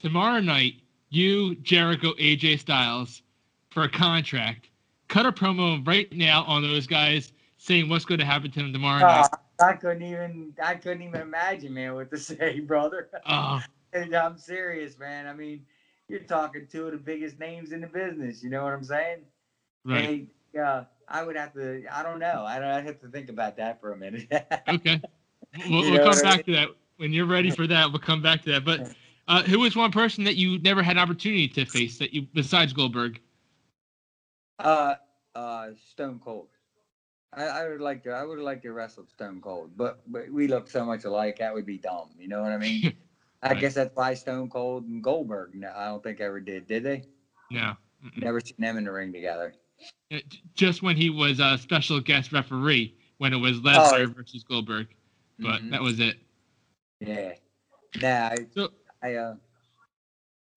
[0.00, 0.74] Tomorrow night,
[1.10, 3.22] you, Jericho, AJ Styles,
[3.70, 4.68] for a contract.
[5.08, 8.72] Cut a promo right now on those guys saying what's going to happen to them
[8.72, 9.28] tomorrow uh, night.
[9.60, 13.08] I couldn't even I couldn't even imagine, man, what to say, brother.
[13.26, 13.60] Uh,
[13.94, 15.26] I'm serious, man.
[15.26, 15.66] I mean,
[16.08, 18.42] you're talking two of the biggest names in the business.
[18.42, 19.18] You know what I'm saying?
[19.84, 20.26] Right.
[20.54, 21.84] Yeah, I would have to.
[21.92, 22.44] I don't know.
[22.46, 22.70] I don't.
[22.70, 24.28] I have to think about that for a minute.
[24.68, 25.00] okay.
[25.68, 27.90] We'll, we'll come back to that when you're ready for that.
[27.92, 28.64] We'll come back to that.
[28.64, 28.82] But
[29.28, 32.72] uh, who was one person that you never had opportunity to face that you besides
[32.72, 33.20] Goldberg?
[34.58, 34.94] uh,
[35.34, 36.48] uh, Stone Cold.
[37.32, 38.10] I, I would like to.
[38.10, 41.38] I would like to wrestle Stone Cold, but but we look so much alike.
[41.38, 42.10] That would be dumb.
[42.18, 42.92] You know what I mean?
[43.42, 43.60] I Right.
[43.60, 45.54] guess that's why Stone Cold and Goldberg.
[45.54, 46.66] No, I don't think ever did.
[46.66, 47.04] Did they?
[47.50, 47.76] No.
[48.04, 48.22] Mm-mm.
[48.22, 49.54] Never seen them in the ring together.
[50.12, 50.18] Uh,
[50.54, 54.12] Just when he was a special guest referee when it was Lesnar Oh.
[54.12, 54.88] versus Goldberg,
[55.38, 55.70] but Mhm.
[55.70, 56.18] that was it.
[57.00, 57.34] Yeah.
[58.00, 58.72] Nah, I, So
[59.02, 59.36] I uh,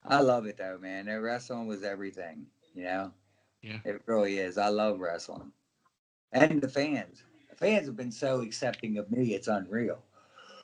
[0.03, 1.05] I love it though, man.
[1.05, 2.45] The wrestling was everything.
[2.73, 3.13] You know.
[3.61, 3.79] Yeah.
[3.85, 4.57] It really is.
[4.57, 5.51] I love wrestling,
[6.33, 7.23] and the fans.
[7.49, 9.33] The fans have been so accepting of me.
[9.33, 10.03] It's unreal.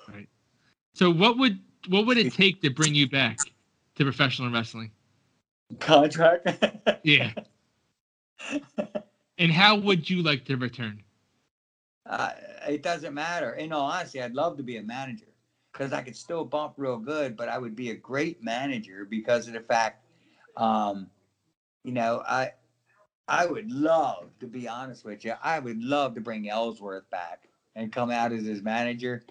[0.08, 0.28] Right.
[0.94, 3.54] So what would what would it take to bring you back
[3.96, 4.92] to professional wrestling?
[5.80, 6.48] Contract.
[7.04, 7.32] Yeah.
[9.38, 11.04] And how would you like to return?
[12.06, 12.32] uh,
[12.68, 13.54] it doesn't matter.
[13.54, 15.28] In all honesty, I'd love to be a manager
[15.72, 19.48] because I could still bump real good, but I would be a great manager because
[19.48, 20.04] of the fact,
[20.58, 21.10] um,
[21.84, 22.52] you know, I
[23.28, 25.34] I would love to be honest with you.
[25.42, 29.24] I would love to bring Ellsworth back and come out as his manager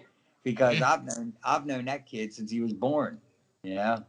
[0.43, 0.93] because Yeah.
[0.93, 3.19] I've known I've known that kid since he was born.
[3.63, 4.05] You know.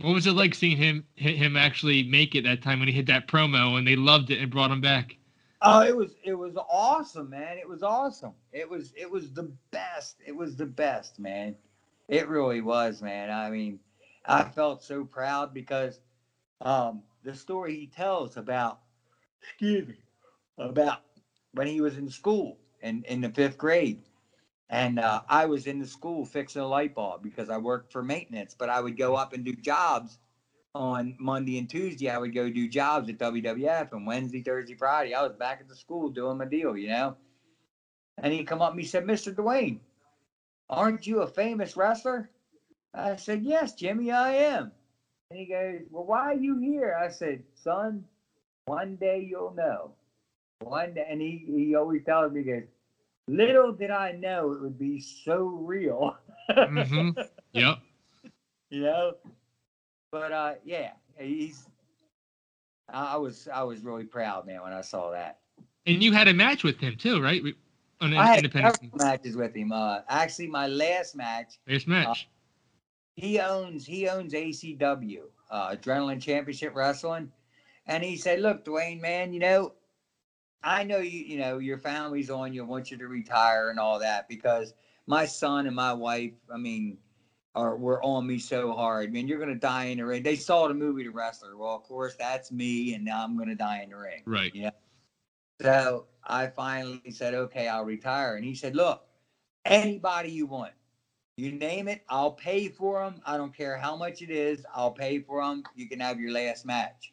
[0.00, 2.94] What was it like seeing him hi- him actually make it that time when he
[2.94, 5.16] hit that promo and they loved it and brought him back?
[5.62, 7.58] Oh, it was it was awesome, man.
[7.58, 8.34] It was awesome.
[8.52, 10.16] It was it was the best.
[10.26, 11.56] It was the best, man.
[12.08, 13.30] It really was, man.
[13.30, 13.80] I mean,
[14.26, 16.00] I felt so proud because
[16.62, 18.80] um the story he tells about
[19.42, 19.96] excuse me
[20.58, 20.98] about
[21.52, 24.02] when he was in school in in the fifth grade.
[24.70, 28.02] And uh, I was in the school fixing a light bulb because I worked for
[28.02, 30.18] maintenance, but I would go up and do jobs
[30.74, 35.14] on Monday and Tuesday, I would go do jobs at WWF, and Wednesday, Thursday, Friday,
[35.14, 37.16] I was back at the school doing my deal, you know.
[38.18, 39.34] And he come up and he said, "Mr.
[39.34, 39.80] Duane,
[40.68, 42.30] aren't you a famous wrestler?"
[42.94, 44.72] I said, "Yes, Jimmy, I am."
[45.30, 48.06] And he goes, "Well, why are you here?" I said, "Son,
[48.66, 49.96] one day you'll know."
[50.60, 52.64] One day, and he he always tells me, he goes,
[53.30, 56.16] "Little did I know it would be so real."
[56.54, 57.10] hmm
[57.52, 57.78] Yep.
[58.70, 59.14] you know.
[60.10, 61.68] But uh, yeah, he's.
[62.92, 65.38] I was I was really proud, man, when I saw that.
[65.86, 67.42] And you had a match with him too, right?
[68.00, 69.70] On I had several matches with him.
[69.72, 72.28] Uh, actually, my last match, First match.
[73.14, 75.20] he owns he owns ACW,
[75.50, 77.30] uh, Adrenaline Championship Wrestling,
[77.86, 79.74] and he said, "Look, Duane, man, you know,
[80.62, 83.98] I know you, you know, your family's on you, want you to retire and all
[84.00, 84.74] that because
[85.06, 86.98] my son and my wife, I mean,
[87.54, 89.12] are were on me so hard.
[89.12, 90.22] Man, you're gonna die in the ring.
[90.22, 91.56] They saw the movie The Wrestler.
[91.56, 94.24] Well, of course, that's me, and now I'm gonna die in the ring.
[94.26, 94.52] right.
[94.52, 94.70] Yeah.
[95.60, 98.36] So I finally said, okay, I'll retire.
[98.36, 99.02] And he said, look,
[99.64, 100.72] anybody you want,
[101.36, 103.20] you name it, I'll pay for them.
[103.26, 104.64] I don't care how much it is.
[104.74, 105.64] I'll pay for them.
[105.74, 107.12] You can have your last match.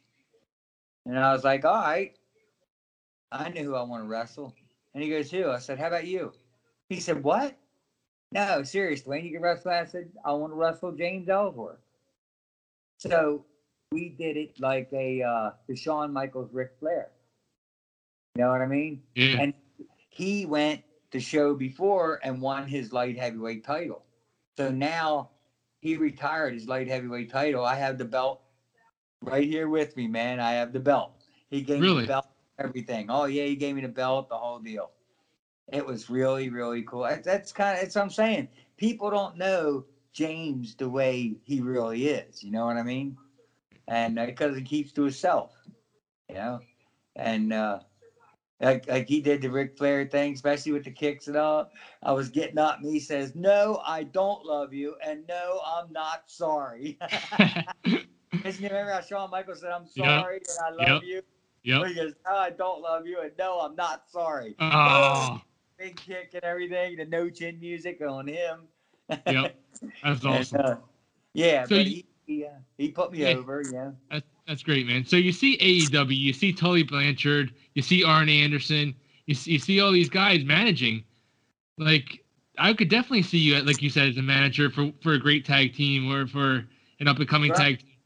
[1.06, 2.16] And I was like, all right.
[3.32, 4.54] I knew who I want to wrestle.
[4.94, 5.50] And he goes, who?
[5.50, 6.34] I said, how about you?
[6.90, 7.56] He said, what?
[8.32, 9.72] No, seriously, you can wrestle.
[9.72, 11.80] I said, I want to wrestle James Ellsworth.
[12.98, 13.46] So
[13.92, 17.10] we did it like a uh, the Shawn Michaels Ric Flair.
[18.36, 19.02] You know what I mean?
[19.16, 19.38] Yeah.
[19.40, 19.54] And
[20.10, 24.04] he went the show before and won his light heavyweight title.
[24.58, 25.30] So now
[25.80, 27.64] he retired his light heavyweight title.
[27.64, 28.42] I have the belt
[29.22, 30.40] right here with me, man.
[30.40, 31.14] I have the belt.
[31.50, 32.27] He gave me the belt,
[32.60, 33.08] everything.
[33.10, 34.92] Oh yeah, he gave me the belt, the whole deal.
[35.72, 37.08] It was really, really cool.
[37.24, 38.50] That's kind of that's what I'm saying.
[38.78, 42.44] People don't know James the way he really is.
[42.44, 43.18] You know what I mean?
[43.88, 45.54] And because he keeps to himself,
[46.30, 46.62] you know,
[47.16, 47.80] and uh,
[48.62, 51.70] like like he did the Ric Flair thing, especially with the kicks and all.
[52.04, 55.92] I was getting up, and he says, "No, I don't love you, and no, I'm
[55.92, 56.98] not sorry."
[58.44, 60.28] Isn't you remember how Shawn Michaels said, "I'm Yep.
[60.28, 61.22] sorry and I love you"?
[61.64, 61.86] Yep.
[61.88, 65.42] He goes, "No, I don't love you, and no, I'm not sorry." Oh,
[65.80, 66.98] Big kick and everything.
[66.98, 68.62] The no chin music on him.
[69.28, 69.56] Yep.
[70.04, 70.62] that's And, awesome.
[70.62, 70.76] uh,
[71.34, 73.30] yeah, So but you- he he, uh, he put me Yeah.
[73.30, 73.62] over.
[73.62, 73.92] Yeah.
[74.12, 75.06] That's, that's great, man.
[75.06, 78.94] So you see AEW, you see Tully Blanchard, you see Arn Anderson,
[79.28, 81.06] you see, you see all these guys managing.
[81.78, 82.24] Like,
[82.58, 85.46] I could definitely see you, like you said, as a manager for, for a great
[85.46, 86.66] tag team or for
[87.00, 87.58] an up and coming Right.
[87.58, 87.97] tag team.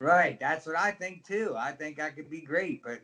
[0.00, 0.38] Right.
[0.38, 1.54] That's what I think too.
[1.56, 3.00] I think I could be great, but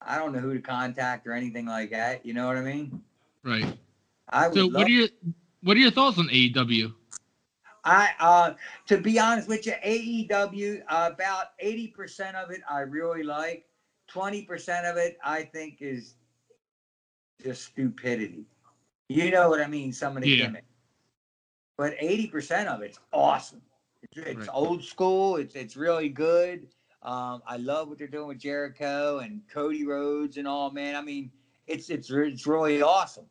[0.00, 2.24] I don't know who to contact or anything like that.
[2.24, 3.02] You know what I mean?
[3.42, 3.78] Right.
[4.30, 5.08] I So what are your
[5.62, 6.94] what are your thoughts on AEW?
[7.84, 8.54] I uh
[8.86, 13.66] to be honest with you, AEW uh, about eighty percent of it I really like.
[14.08, 16.16] twenty percent of it, I think, is
[17.42, 18.46] just stupidity.
[19.08, 19.92] You know what I mean?
[19.92, 20.46] Some of the Yeah.
[20.46, 20.64] gimmick.
[21.76, 23.62] But eighty percent of it's awesome.
[24.16, 24.48] It's, Right.
[24.52, 25.36] old school.
[25.36, 26.66] It's it's really good.
[27.02, 30.70] Um, I love what they're doing with Jericho and Cody Rhodes and all.
[30.70, 31.30] Man, I mean,
[31.66, 33.26] it's it's it's really awesome.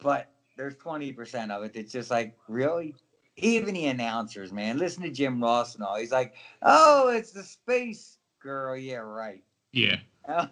[0.00, 2.94] But there's twenty percent of it that's just like really.
[3.36, 5.96] Even the announcers, man, listen to Jim Ross and all.
[5.96, 9.42] He's like, "Oh, it's the space girl." Yeah, right.
[9.72, 9.96] Yeah.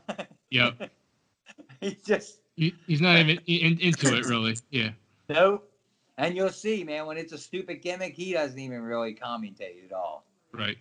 [0.51, 0.91] Yep.
[1.81, 4.57] He's just He- He's not even into it really.
[4.71, 4.91] Yeah.
[5.29, 5.72] Nope.
[6.19, 9.93] And you'll see, man, when it's a stupid gimmick, he doesn't even really commentate at
[9.93, 10.27] all.
[10.53, 10.77] Right.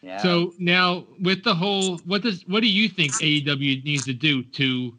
[0.00, 0.18] Yeah.
[0.18, 4.42] So now with the whole, what does what do you think AEW needs to do
[4.42, 4.94] to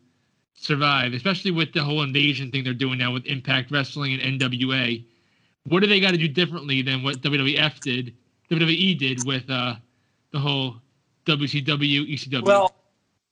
[0.56, 5.04] survive, especially with the whole invasion thing they're doing now with Impact Wrestling and NWA?
[5.66, 8.14] What do they got to do differently than what WWF did,
[8.50, 9.76] WWE did with uh,
[10.32, 10.76] the whole
[11.26, 12.46] WCW, ECW?
[12.46, 12.74] well,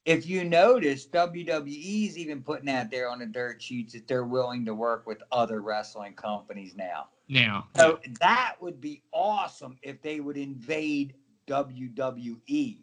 [0.06, 4.66] if you notice, WWE's even putting out there on the dirt sheets that they're willing
[4.66, 7.10] to work with other wrestling companies now.
[7.30, 11.14] now, So that would be awesome if they would invade
[11.48, 12.80] WWE.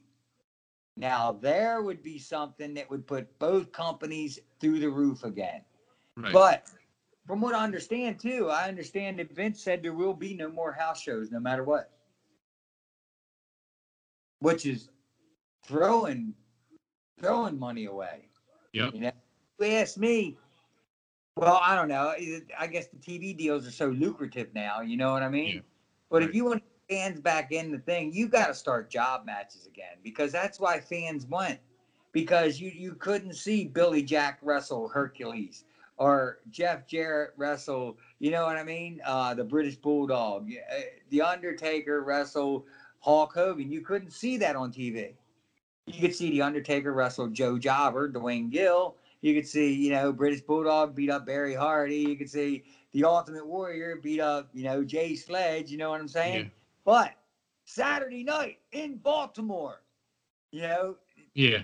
[0.97, 5.63] Now there would be something that would put both companies through the roof again.
[6.17, 6.33] right.
[6.33, 6.63] But
[7.27, 10.73] from what I understand too, I understand that Vince said there will be no more
[10.73, 11.89] house shows no matter what.
[14.41, 14.89] Which is
[15.67, 16.35] throwing
[17.19, 18.29] throwing money away.
[18.73, 18.95] Yep.
[18.95, 19.11] You know,
[19.61, 20.37] you ask me,
[21.37, 22.15] well, I don't know.
[22.59, 25.57] I guess the TV deals are so lucrative now, you know what I mean?
[25.57, 25.61] Yeah.
[26.11, 26.29] But Right.
[26.31, 29.99] if you want fans back in the thing, you got to start job matches again
[30.03, 31.61] because that's why fans went.
[32.13, 35.65] Because you you couldn't see Billy Jack wrestle Hercules
[35.99, 39.01] or Jeff Jarrett wrestle, you know what I mean?
[39.05, 42.67] Uh, the British Bulldog, uh, the Undertaker wrestle
[43.01, 43.71] Hulk Hogan.
[43.71, 45.18] You couldn't see that on TV.
[45.89, 48.97] You could see the Undertaker wrestle Joe Jobber, Duane Gill.
[49.21, 51.97] You could see, you know, British Bulldog beat up Barry Hardy.
[51.97, 52.63] You could see
[52.93, 55.71] the Ultimate Warrior beat up, you know, Jay Sledge.
[55.71, 56.45] You know what I'm saying?
[56.45, 56.51] Yeah.
[56.85, 57.15] But
[57.65, 59.83] Saturday night in Baltimore,
[60.53, 60.97] you know,
[61.35, 61.63] yeah,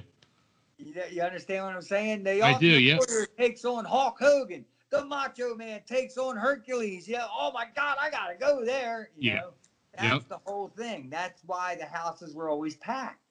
[0.78, 2.24] you, you understand what I'm saying?
[2.24, 2.98] The I do, Ultimate yeah.
[2.98, 4.64] Warrior takes on Hulk Hogan.
[4.90, 7.08] The Macho Man takes on Hercules.
[7.08, 7.26] Yeah.
[7.30, 9.10] Oh my God, I gotta go there.
[9.16, 9.36] You Yeah.
[9.40, 9.50] know,
[9.96, 10.28] that's Yep.
[10.28, 11.08] the whole thing.
[11.10, 13.23] That's why the houses were always packed.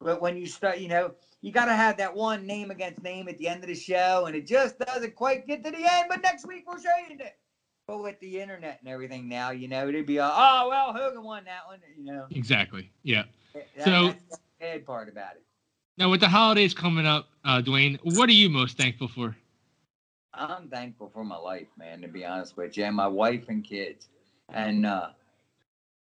[0.00, 3.28] But when you start, you know, you got to have that one name against name
[3.28, 6.06] at the end of the show, and it just doesn't quite get to the end.
[6.08, 7.36] But next week we'll show you it.
[7.86, 11.44] But with the internet and everything now, you know, it'd be oh well, Hogan won
[11.44, 11.80] that one.
[11.98, 12.90] You know, exactly.
[13.02, 13.24] Yeah.
[13.54, 15.42] That- So- that's the bad part about it.
[15.98, 19.36] Now with the holidays coming up, uh, Duane, what are you most thankful for?
[20.32, 22.00] I'm thankful for my life, man.
[22.00, 24.08] To be honest with you, and my wife and kids.
[24.48, 25.10] And uh,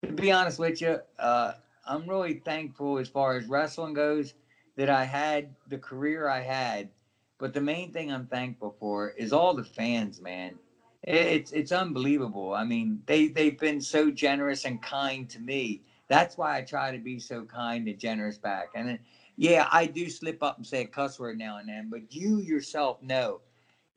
[0.05, 1.55] to be honest with you, uh,
[1.89, 4.35] I'm really thankful as far as wrestling goes
[4.77, 6.91] that I had the career I had.
[7.39, 10.59] But the main thing I'm thankful for is all the fans, man.
[11.05, 12.55] It's it's unbelievable.
[12.55, 15.83] I mean, they they've been so generous and kind to me.
[16.09, 18.71] That's why I try to be so kind and generous back.
[18.77, 19.01] And then,
[19.37, 22.39] yeah, I do slip up and say a cuss word now and then, but you
[22.41, 23.41] yourself know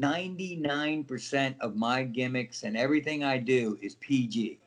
[0.03, 4.59] 99% of my gimmicks and everything I do is PG.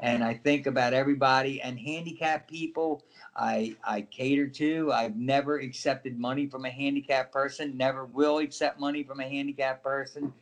[0.00, 3.02] And I think about everybody and handicapped people
[3.36, 4.92] I I cater to.
[4.92, 9.82] I've never accepted money from a handicapped person, never will accept money from a handicapped
[9.82, 10.32] person.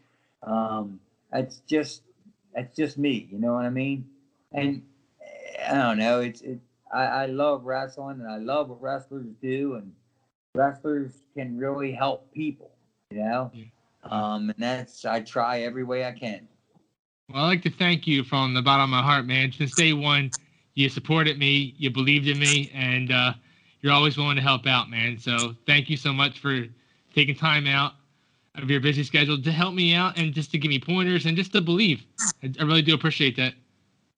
[0.43, 1.01] Um,
[1.31, 2.03] that's just
[2.55, 4.07] that's just me, you know what I mean?
[4.53, 4.83] And
[5.23, 6.61] eh, I don't know, it's it
[6.93, 9.93] I, I love wrestling and I love what wrestlers do and
[10.55, 12.71] wrestlers can really help people,
[13.11, 13.51] you know?
[14.05, 16.49] Um, and that's I try every way I can.
[17.33, 19.51] Well, I'd like to thank you from the bottom of my heart, man.
[19.51, 20.31] Since day one,
[20.75, 23.33] you supported me, you believed in me, and uh,
[23.81, 25.19] you're always willing to help out, man.
[25.19, 26.65] So thank you so much for
[27.15, 27.95] taking time out
[28.55, 31.37] of your busy schedule to help me out and just to give me pointers and
[31.37, 32.05] just to believe.
[32.45, 33.55] I, I really do appreciate that.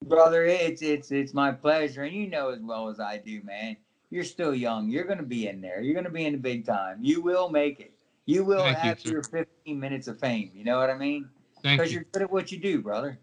[0.05, 3.75] Brother, it's it's it's my pleasure, and you know as well as I do, man.
[4.11, 4.87] You're still young.
[4.87, 5.81] You're gonna be in there.
[5.81, 6.99] You're gonna be in the big time.
[7.01, 7.91] You will make it.
[8.25, 9.09] You will Thank have sir.
[9.09, 10.51] your 15 minutes of fame.
[10.53, 11.27] You know what I mean?
[11.63, 11.99] Thank Because you.
[11.99, 13.17] you're good at what you do, brother.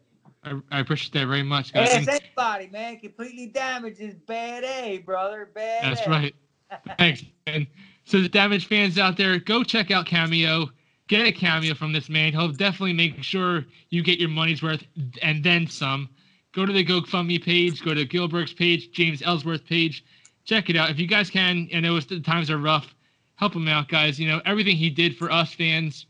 [0.44, 1.88] I, I appreciate that very much, guys.
[1.88, 2.98] Ask And anybody, man.
[2.98, 5.50] Completely damaged is bad A, brother.
[5.54, 6.10] Bad that's A.
[6.10, 6.34] right.
[6.98, 7.66] Thanks, man.
[8.04, 10.68] So the damaged fans out there, go check out Cameo.
[11.08, 12.32] Get a cameo from this man.
[12.32, 14.82] He'll definitely make sure you get your money's worth
[15.22, 16.08] and then some.
[16.52, 17.84] Go to the GoFundMe page.
[17.84, 20.04] Go to Gillberg's page, James Ellsworth page.
[20.44, 20.90] Check it out.
[20.90, 22.92] If you guys can, I know the times are rough.
[23.36, 24.18] Help him out, guys.
[24.18, 26.06] You know, everything he did for us fans,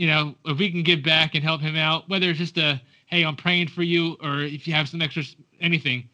[0.00, 2.80] you know, if we can give back and help him out, whether it's just a,
[3.04, 5.22] hey, I'm praying for you, or if you have some extra
[5.60, 6.08] anything,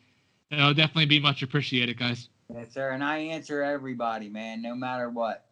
[0.51, 2.29] it'll definitely be much appreciated, guys.
[2.53, 2.91] Yes, sir.
[2.91, 5.47] And I answer everybody, man, no matter what.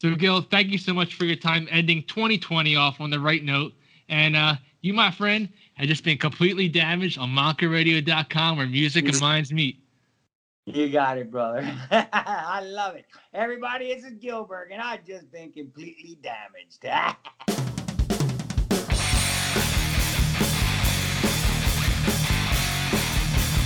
[0.00, 3.44] So, Gill, thank you so much for your time ending 2020 off on the right
[3.44, 3.72] note.
[4.08, 9.20] And uh, you, my friend, have just been completely damaged on MonkaRadio.com where music and
[9.20, 9.78] minds meet.
[10.64, 11.68] You got it, brother.
[11.90, 13.06] I love it.
[13.34, 16.82] Everybody, this is Gillberg, and I've just been completely damaged.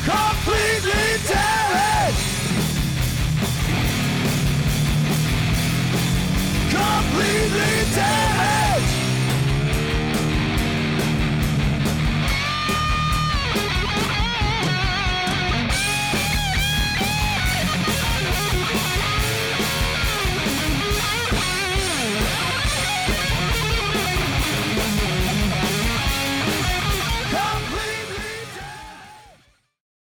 [0.07, 2.17] completely damaged.
[6.71, 8.66] Completely damaged.